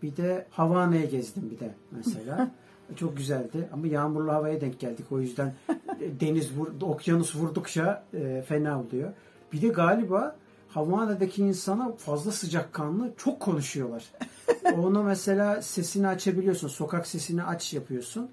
Bir 0.02 0.16
de 0.16 0.46
Havana'yı 0.50 1.10
gezdim 1.10 1.50
bir 1.50 1.60
de 1.60 1.74
mesela. 1.90 2.50
Çok 2.96 3.16
güzeldi 3.16 3.68
ama 3.72 3.86
yağmurlu 3.86 4.32
havaya 4.32 4.60
denk 4.60 4.80
geldik. 4.80 5.06
O 5.10 5.20
yüzden 5.20 5.54
e, 6.00 6.20
deniz, 6.20 6.58
vur, 6.58 6.68
okyanus 6.82 7.36
vurdukça 7.36 8.04
e, 8.14 8.42
fena 8.46 8.80
oluyor. 8.80 9.12
Bir 9.52 9.62
de 9.62 9.68
galiba 9.68 10.36
Havana'daki 10.78 11.42
insana 11.42 11.92
fazla 11.92 12.32
sıcakkanlı 12.32 13.12
çok 13.16 13.40
konuşuyorlar. 13.40 14.12
Onu 14.78 15.02
mesela 15.02 15.62
sesini 15.62 16.08
açabiliyorsun. 16.08 16.68
Sokak 16.68 17.06
sesini 17.06 17.44
aç 17.44 17.74
yapıyorsun. 17.74 18.30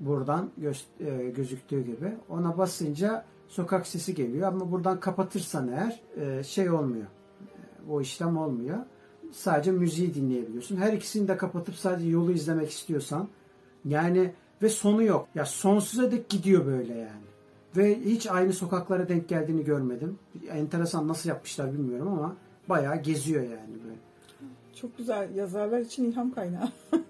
Buradan 0.00 0.50
göz, 0.56 0.86
e, 1.00 1.30
gözüktüğü 1.36 1.82
gibi. 1.82 2.16
Ona 2.28 2.58
basınca 2.58 3.24
sokak 3.48 3.86
sesi 3.86 4.14
geliyor 4.14 4.48
ama 4.48 4.72
buradan 4.72 5.00
kapatırsan 5.00 5.68
eğer 5.68 6.00
e, 6.16 6.44
şey 6.44 6.70
olmuyor. 6.70 7.06
E, 7.06 7.90
o 7.90 8.00
işlem 8.00 8.36
olmuyor. 8.36 8.78
Sadece 9.32 9.70
müziği 9.70 10.14
dinleyebiliyorsun. 10.14 10.76
Her 10.76 10.92
ikisini 10.92 11.28
de 11.28 11.36
kapatıp 11.36 11.74
sadece 11.74 12.08
yolu 12.08 12.32
izlemek 12.32 12.70
istiyorsan 12.70 13.28
yani 13.84 14.32
ve 14.62 14.68
sonu 14.68 15.02
yok. 15.02 15.28
Ya 15.34 15.46
sonsuza 15.46 16.10
dek 16.10 16.28
gidiyor 16.28 16.66
böyle 16.66 16.94
yani. 16.94 17.31
Ve 17.76 18.00
hiç 18.00 18.26
aynı 18.26 18.52
sokaklara 18.52 19.08
denk 19.08 19.28
geldiğini 19.28 19.64
görmedim. 19.64 20.18
Enteresan 20.48 21.08
nasıl 21.08 21.28
yapmışlar 21.28 21.72
bilmiyorum 21.72 22.08
ama 22.08 22.36
bayağı 22.68 23.02
geziyor 23.02 23.42
yani 23.42 23.74
böyle. 23.84 23.96
Çok 24.74 24.98
güzel. 24.98 25.34
Yazarlar 25.34 25.78
için 25.78 26.04
ilham 26.04 26.34
kaynağı. 26.34 26.68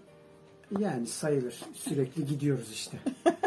Yani 0.78 1.06
sayılır. 1.06 1.60
Sürekli 1.74 2.26
gidiyoruz 2.26 2.70
işte. 2.72 2.98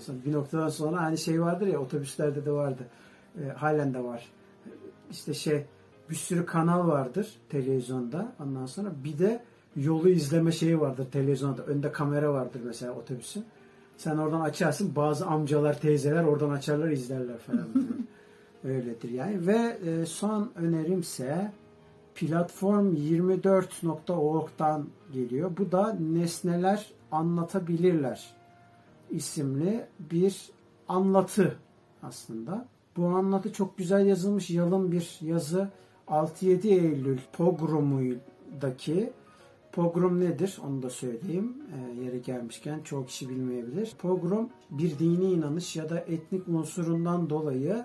Sonra 0.00 0.18
bir 0.26 0.32
noktadan 0.32 0.68
sonra 0.68 1.02
hani 1.02 1.18
şey 1.18 1.42
vardır 1.42 1.66
ya 1.66 1.78
otobüslerde 1.78 2.44
de 2.44 2.50
vardı. 2.50 2.82
E, 3.40 3.48
halen 3.48 3.94
de 3.94 4.04
var. 4.04 4.28
İşte 5.10 5.34
şey 5.34 5.64
bir 6.10 6.14
sürü 6.14 6.46
kanal 6.46 6.88
vardır 6.88 7.34
televizyonda. 7.48 8.32
Ondan 8.40 8.66
sonra 8.66 8.88
bir 9.04 9.18
de 9.18 9.44
yolu 9.76 10.08
izleme 10.08 10.52
şeyi 10.52 10.80
vardır 10.80 11.06
televizyonda. 11.12 11.62
Önde 11.62 11.92
kamera 11.92 12.32
vardır 12.32 12.60
mesela 12.64 12.92
otobüsün. 12.92 13.44
Sen 13.96 14.16
oradan 14.16 14.40
açarsın. 14.40 14.96
Bazı 14.96 15.26
amcalar, 15.26 15.80
teyzeler 15.80 16.24
oradan 16.24 16.50
açarlar, 16.50 16.90
izlerler 16.90 17.38
falan. 17.38 17.68
Öyledir 18.64 19.10
yani. 19.10 19.46
Ve 19.46 19.78
e, 19.86 20.06
son 20.06 20.50
önerimse 20.54 21.52
platform24.org'dan 22.16 24.86
geliyor. 25.12 25.56
Bu 25.56 25.72
da 25.72 25.96
Nesneler 26.00 26.94
Anlatabilirler 27.14 28.34
isimli 29.10 29.86
bir 29.98 30.50
anlatı 30.88 31.56
aslında. 32.02 32.68
Bu 32.96 33.06
anlatı 33.06 33.52
çok 33.52 33.78
güzel 33.78 34.06
yazılmış 34.06 34.50
yalın 34.50 34.92
bir 34.92 35.18
yazı. 35.20 35.68
6-7 36.08 36.68
Eylül 36.68 37.18
pogromundaki 37.32 39.12
Pogrom 39.74 40.20
nedir? 40.20 40.58
Onu 40.66 40.82
da 40.82 40.90
söyleyeyim. 40.90 41.56
E, 41.74 42.04
yeri 42.04 42.22
gelmişken 42.22 42.80
çoğu 42.84 43.06
kişi 43.06 43.28
bilmeyebilir. 43.28 43.94
Pogrom 43.98 44.48
bir 44.70 44.98
dini 44.98 45.32
inanış 45.32 45.76
ya 45.76 45.90
da 45.90 45.98
etnik 45.98 46.48
unsurundan 46.48 47.30
dolayı 47.30 47.84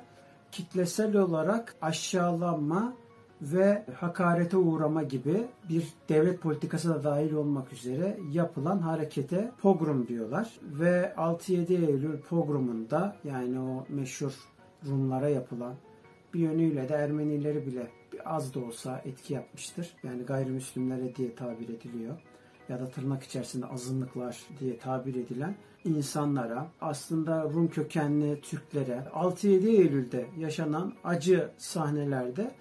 kitlesel 0.52 1.18
olarak 1.18 1.76
aşağılanma 1.82 2.94
ve 3.42 3.86
hakarete 3.96 4.58
uğrama 4.58 5.04
gibi 5.04 5.48
bir 5.70 5.88
devlet 6.10 6.42
politikası 6.42 6.90
da 6.90 7.04
dahil 7.04 7.34
olmak 7.34 7.74
üzere 7.74 8.18
yapılan 8.32 8.80
harekete 8.80 9.52
pogrom 9.62 10.08
diyorlar. 10.08 10.60
Ve 10.64 11.14
6-7 11.18 11.74
Eylül 11.74 12.18
pogromunda 12.18 13.16
yani 13.24 13.60
o 13.60 13.86
meşhur 13.90 14.34
Rumlara 14.90 15.30
yapılan 15.30 15.74
bir 16.34 16.40
yönüyle 16.40 16.90
de 16.90 16.94
Ermenileri 16.94 17.66
bile 17.66 17.88
az 18.26 18.54
da 18.54 18.60
olsa 18.60 19.02
etki 19.06 19.34
yapmıştır. 19.34 19.96
Yani 20.04 20.24
gayrimüslimlere 20.24 21.16
diye 21.16 21.36
tabir 21.36 21.70
ediliyor 21.70 22.18
ya 22.70 22.80
da 22.80 22.90
tırnak 22.90 23.24
içerisinde 23.24 23.66
azınlıklar 23.66 24.38
diye 24.60 24.78
tabir 24.78 25.16
edilen 25.16 25.56
insanlara 25.86 26.68
aslında 26.82 27.44
Rum 27.44 27.68
kökenli 27.68 28.42
Türklere 28.42 29.08
6-7 29.14 29.68
Eylül'de 29.68 30.26
yaşanan 30.38 30.94
acı 31.04 31.50
sahnelerde 31.58 32.52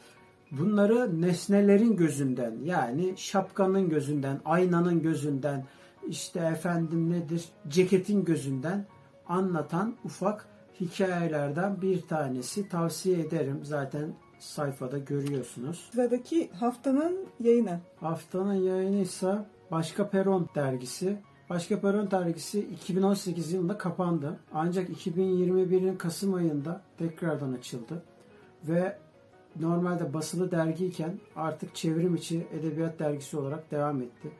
bunları 0.51 1.23
nesnelerin 1.23 1.97
gözünden 1.97 2.55
yani 2.65 3.15
şapkanın 3.17 3.89
gözünden, 3.89 4.41
aynanın 4.45 5.03
gözünden, 5.03 5.67
işte 6.09 6.41
efendim 6.41 7.11
nedir 7.11 7.45
ceketin 7.69 8.25
gözünden 8.25 8.87
anlatan 9.27 9.97
ufak 10.05 10.49
hikayelerden 10.81 11.83
bir 11.83 12.01
tanesi 12.03 12.69
tavsiye 12.69 13.21
ederim. 13.21 13.61
Zaten 13.63 14.15
sayfada 14.38 14.98
görüyorsunuz. 14.98 15.88
Sıradaki 15.92 16.51
haftanın 16.51 17.27
yayını. 17.40 17.81
Haftanın 18.01 18.55
yayını 18.55 19.01
ise 19.01 19.38
Başka 19.70 20.11
Peron 20.11 20.48
dergisi. 20.55 21.16
Başka 21.51 21.81
Peron 21.81 22.11
dergisi 22.11 22.61
2018 22.61 23.53
yılında 23.53 23.79
kapandı. 23.79 24.40
Ancak 24.55 24.88
2021'in 24.90 25.96
Kasım 25.96 26.35
ayında 26.35 26.83
tekrardan 26.98 27.53
açıldı. 27.53 28.03
Ve 28.64 28.98
normalde 29.61 30.14
basılı 30.14 30.51
dergiyken 30.51 31.18
artık 31.37 31.74
çevrim 31.74 32.14
içi 32.14 32.46
edebiyat 32.53 32.98
dergisi 32.98 33.37
olarak 33.37 33.70
devam 33.70 34.03
etti. 34.03 34.31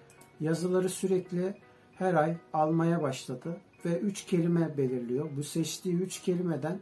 Yazıları 0.41 0.89
sürekli 0.89 1.55
her 1.95 2.15
ay 2.15 2.37
almaya 2.53 3.03
başladı 3.03 3.57
ve 3.85 3.99
üç 3.99 4.25
kelime 4.27 4.77
belirliyor. 4.77 5.29
Bu 5.37 5.43
seçtiği 5.43 5.95
üç 5.95 6.23
kelimeden 6.23 6.79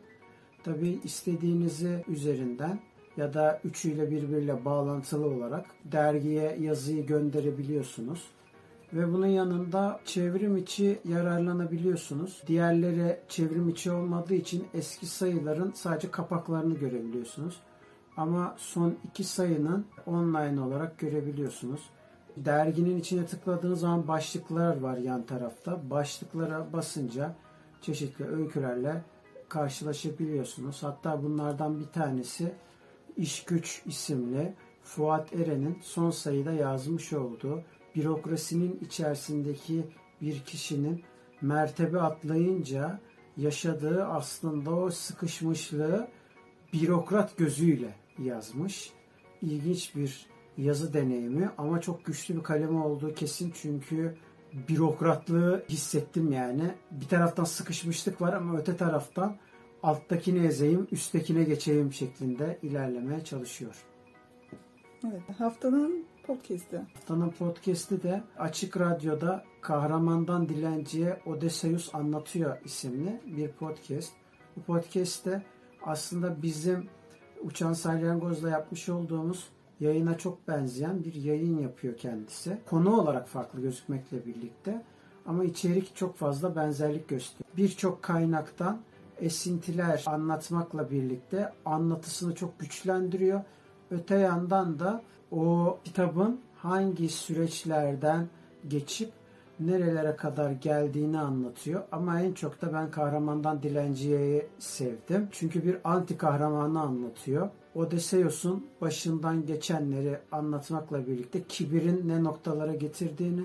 tabi 0.65 1.01
istediğinizi 1.05 2.05
üzerinden 2.09 2.81
ya 3.17 3.35
da 3.35 3.61
üçüyle 3.65 4.11
birbiriyle 4.11 4.65
bağlantılı 4.65 5.27
olarak 5.27 5.67
dergiye 5.85 6.57
yazıyı 6.61 7.07
gönderebiliyorsunuz. 7.07 8.25
Ve 8.93 9.13
bunun 9.13 9.27
yanında 9.27 10.01
çevrim 10.05 10.57
içi 10.57 10.99
yararlanabiliyorsunuz. 11.05 12.43
Diğerleri 12.47 13.21
çevrim 13.29 13.69
içi 13.69 13.93
olmadığı 13.93 14.35
için 14.35 14.67
eski 14.75 15.07
sayıların 15.07 15.73
sadece 15.73 16.11
kapaklarını 16.11 16.75
görebiliyorsunuz. 16.75 17.61
Ama 18.17 18.55
son 18.59 18.97
iki 19.05 19.25
sayının 19.25 19.87
online 20.07 20.61
olarak 20.61 20.99
görebiliyorsunuz. 20.99 21.81
Derginin 22.37 22.99
içine 22.99 23.27
tıkladığınız 23.27 23.81
zaman 23.81 24.09
başlıklar 24.09 24.81
var 24.81 24.97
yan 24.97 25.23
tarafta. 25.23 25.91
Başlıklara 25.91 26.73
basınca 26.73 27.35
çeşitli 27.83 28.25
öykülerle 28.25 29.03
karşılaşabiliyorsunuz. 29.49 30.83
Hatta 30.83 31.23
bunlardan 31.23 31.81
bir 31.81 31.87
tanesi 31.87 32.53
İş 33.17 33.45
Güç 33.45 33.83
isimli 33.87 34.55
Fuat 34.83 35.33
Eren'in 35.33 35.79
son 35.83 36.11
sayıda 36.11 36.53
yazmış 36.53 37.13
olduğu 37.13 37.63
bürokrasinin 37.97 38.81
içerisindeki 38.87 39.87
bir 40.23 40.41
kişinin 40.41 41.05
mertebe 41.43 42.01
atlayınca 42.01 43.01
yaşadığı 43.37 44.05
aslında 44.05 44.71
o 44.71 44.91
sıkışmışlığı 44.91 46.09
bürokrat 46.73 47.37
gözüyle 47.37 47.95
yazmış. 48.19 48.93
İlginç 49.43 49.97
bir 49.97 50.27
yazı 50.59 50.95
deneyimi 50.95 51.51
ama 51.59 51.81
çok 51.81 52.05
güçlü 52.05 52.37
bir 52.37 52.43
kalemi 52.43 52.79
olduğu 52.79 53.15
kesin 53.15 53.53
çünkü 53.63 54.17
bürokratlığı 54.69 55.65
hissettim 55.69 56.33
yani. 56.33 56.75
Bir 56.91 57.09
taraftan 57.09 57.45
sıkışmışlık 57.45 58.21
var 58.21 58.33
ama 58.33 58.59
öte 58.59 58.77
taraftan 58.77 59.37
alttakini 59.87 60.47
ezeyim, 60.47 60.89
üsttekine 60.93 61.45
geçeyim 61.45 61.93
şeklinde 61.93 62.59
ilerlemeye 62.63 63.25
çalışıyor. 63.25 63.85
Evet, 65.05 65.23
haftanın 65.39 66.05
podcast'i. 66.27 66.77
Haftanın 66.77 67.31
podcast'i 67.31 68.03
de 68.03 68.23
Açık 68.39 68.81
Radyo'da 68.81 69.45
Kahramandan 69.61 70.49
Dilenciye 70.49 71.21
Odysseus 71.27 71.95
Anlatıyor 71.95 72.57
isimli 72.65 73.21
bir 73.27 73.49
podcast. 73.49 74.13
Bu 74.57 74.63
podcast'te 74.63 75.43
aslında 75.83 76.43
bizim 76.43 76.89
Uçan 77.43 77.73
Salyangoz'la 77.73 78.51
yapmış 78.51 78.89
olduğumuz 78.89 79.49
yayına 79.81 80.19
çok 80.19 80.49
benzeyen 80.49 81.05
bir 81.05 81.15
yayın 81.15 81.59
yapıyor 81.59 81.97
kendisi. 81.97 82.59
Konu 82.67 83.01
olarak 83.01 83.29
farklı 83.29 83.61
gözükmekle 83.61 84.27
birlikte 84.27 84.83
ama 85.27 85.45
içerik 85.45 85.97
çok 85.97 86.17
fazla 86.17 86.57
benzerlik 86.57 87.09
gösteriyor. 87.09 87.57
Birçok 87.57 88.03
kaynaktan 88.03 88.81
esintiler 89.21 90.05
anlatmakla 90.07 90.91
birlikte 90.91 91.53
anlatısını 91.65 92.35
çok 92.35 92.59
güçlendiriyor. 92.59 93.41
Öte 93.91 94.15
yandan 94.15 94.79
da 94.79 95.03
o 95.31 95.79
kitabın 95.85 96.41
hangi 96.57 97.09
süreçlerden 97.09 98.29
geçip 98.69 99.13
nerelere 99.61 100.17
kadar 100.17 100.51
geldiğini 100.51 101.19
anlatıyor. 101.19 101.83
Ama 101.93 102.21
en 102.21 102.33
çok 102.33 102.63
da 102.63 102.73
ben 102.73 102.91
kahramandan 102.91 103.63
dilenciyeyi 103.63 104.47
sevdim. 104.59 105.29
Çünkü 105.33 105.65
bir 105.65 105.79
anti 105.85 106.19
kahramanı 106.19 106.81
anlatıyor. 106.81 107.49
Odysseus'un 107.75 108.67
başından 108.81 109.47
geçenleri 109.47 110.19
anlatmakla 110.33 111.07
birlikte 111.07 111.43
kibirin 111.43 112.09
ne 112.09 112.25
noktalara 112.25 112.75
getirdiğini 112.75 113.45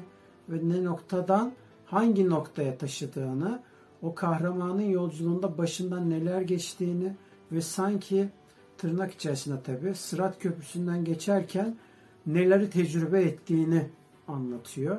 ve 0.49 0.69
ne 0.69 0.84
noktadan 0.84 1.53
hangi 1.86 2.29
noktaya 2.29 2.77
taşıdığını, 2.77 3.60
o 4.01 4.15
kahramanın 4.15 4.81
yolculuğunda 4.81 5.57
başından 5.57 6.09
neler 6.09 6.41
geçtiğini 6.41 7.15
ve 7.51 7.61
sanki 7.61 8.29
tırnak 8.77 9.13
içerisinde 9.13 9.63
tabi 9.63 9.95
Sırat 9.95 10.39
Köprüsü'nden 10.39 11.03
geçerken 11.05 11.77
neleri 12.25 12.69
tecrübe 12.69 13.21
ettiğini 13.21 13.89
anlatıyor. 14.27 14.97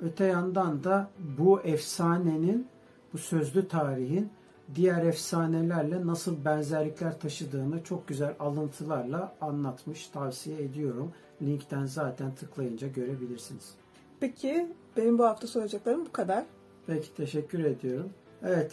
Öte 0.00 0.24
yandan 0.24 0.84
da 0.84 1.10
bu 1.18 1.60
efsanenin, 1.60 2.66
bu 3.12 3.18
sözlü 3.18 3.68
tarihin 3.68 4.30
diğer 4.74 5.04
efsanelerle 5.06 6.06
nasıl 6.06 6.44
benzerlikler 6.44 7.20
taşıdığını 7.20 7.84
çok 7.84 8.08
güzel 8.08 8.34
alıntılarla 8.40 9.34
anlatmış. 9.40 10.06
Tavsiye 10.06 10.62
ediyorum. 10.62 11.12
Linkten 11.42 11.86
zaten 11.86 12.34
tıklayınca 12.34 12.88
görebilirsiniz. 12.88 13.74
Peki 14.20 14.72
benim 14.96 15.18
bu 15.18 15.24
hafta 15.24 15.46
soracaklarım 15.46 16.06
bu 16.06 16.12
kadar. 16.12 16.44
Peki 16.86 17.14
teşekkür 17.14 17.64
ediyorum. 17.64 18.10
Evet 18.44 18.72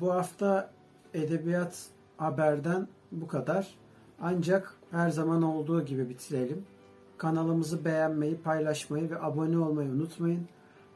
bu 0.00 0.12
hafta 0.14 0.70
edebiyat 1.14 1.86
haberden 2.16 2.88
bu 3.12 3.28
kadar. 3.28 3.74
Ancak 4.20 4.74
her 4.90 5.10
zaman 5.10 5.42
olduğu 5.42 5.84
gibi 5.84 6.08
bitirelim. 6.08 6.64
Kanalımızı 7.18 7.84
beğenmeyi, 7.84 8.36
paylaşmayı 8.36 9.10
ve 9.10 9.20
abone 9.20 9.58
olmayı 9.58 9.90
unutmayın. 9.90 10.46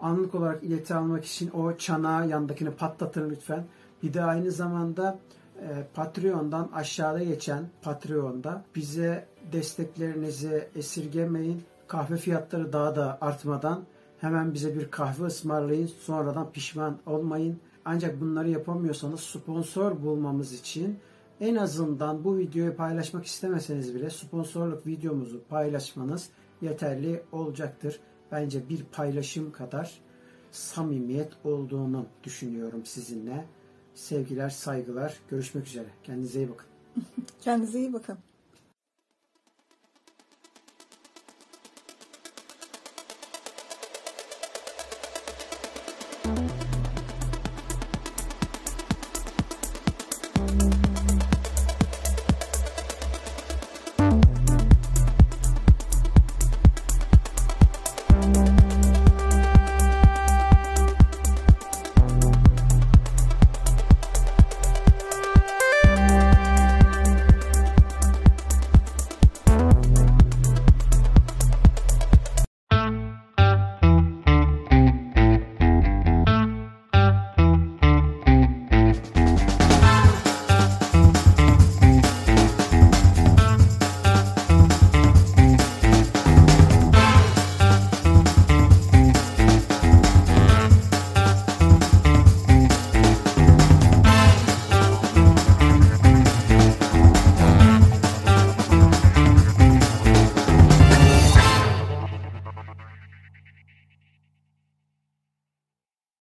Anlık 0.01 0.35
olarak 0.35 0.63
ileti 0.63 0.95
almak 0.95 1.25
için 1.25 1.51
o 1.51 1.77
çanağı 1.77 2.29
yandakini 2.29 2.71
patlatın 2.71 3.31
lütfen. 3.31 3.65
Bir 4.03 4.15
de 4.15 4.25
aynı 4.25 4.51
zamanda 4.51 5.19
e, 5.61 5.87
Patreon'dan 5.95 6.71
aşağıda 6.75 7.23
geçen 7.23 7.65
Patreon'da 7.83 8.63
bize 8.75 9.27
desteklerinizi 9.53 10.69
esirgemeyin. 10.77 11.63
Kahve 11.87 12.17
fiyatları 12.17 12.73
daha 12.73 12.97
da 12.97 13.19
artmadan 13.21 13.83
hemen 14.21 14.55
bize 14.55 14.75
bir 14.75 14.91
kahve 14.91 15.25
ısmarlayın. 15.25 15.87
Sonradan 15.87 16.53
pişman 16.53 16.99
olmayın. 17.07 17.61
Ancak 17.85 18.21
bunları 18.21 18.51
yapamıyorsanız 18.51 19.21
sponsor 19.21 20.03
bulmamız 20.03 20.53
için 20.53 20.99
en 21.41 21.57
azından 21.57 22.25
bu 22.25 22.39
videoyu 22.39 22.77
paylaşmak 22.77 23.27
istemeseniz 23.27 23.95
bile 23.95 24.11
sponsorluk 24.11 24.87
videomuzu 24.87 25.43
paylaşmanız 25.49 26.29
yeterli 26.63 27.23
olacaktır. 27.33 28.01
Bence 28.33 28.69
bir 28.69 28.85
paylaşım 28.85 29.53
kadar 29.53 30.01
samimiyet 30.51 31.33
olduğunu 31.45 32.07
düşünüyorum 32.25 32.87
sizinle. 32.87 33.45
Sevgiler, 33.95 34.51
saygılar. 34.51 35.19
Görüşmek 35.31 35.67
üzere. 35.67 35.89
Kendinize 36.03 36.39
iyi 36.39 36.49
bakın. 36.51 36.67
Kendinize 37.41 37.79
iyi 37.79 37.93
bakın. 37.93 38.19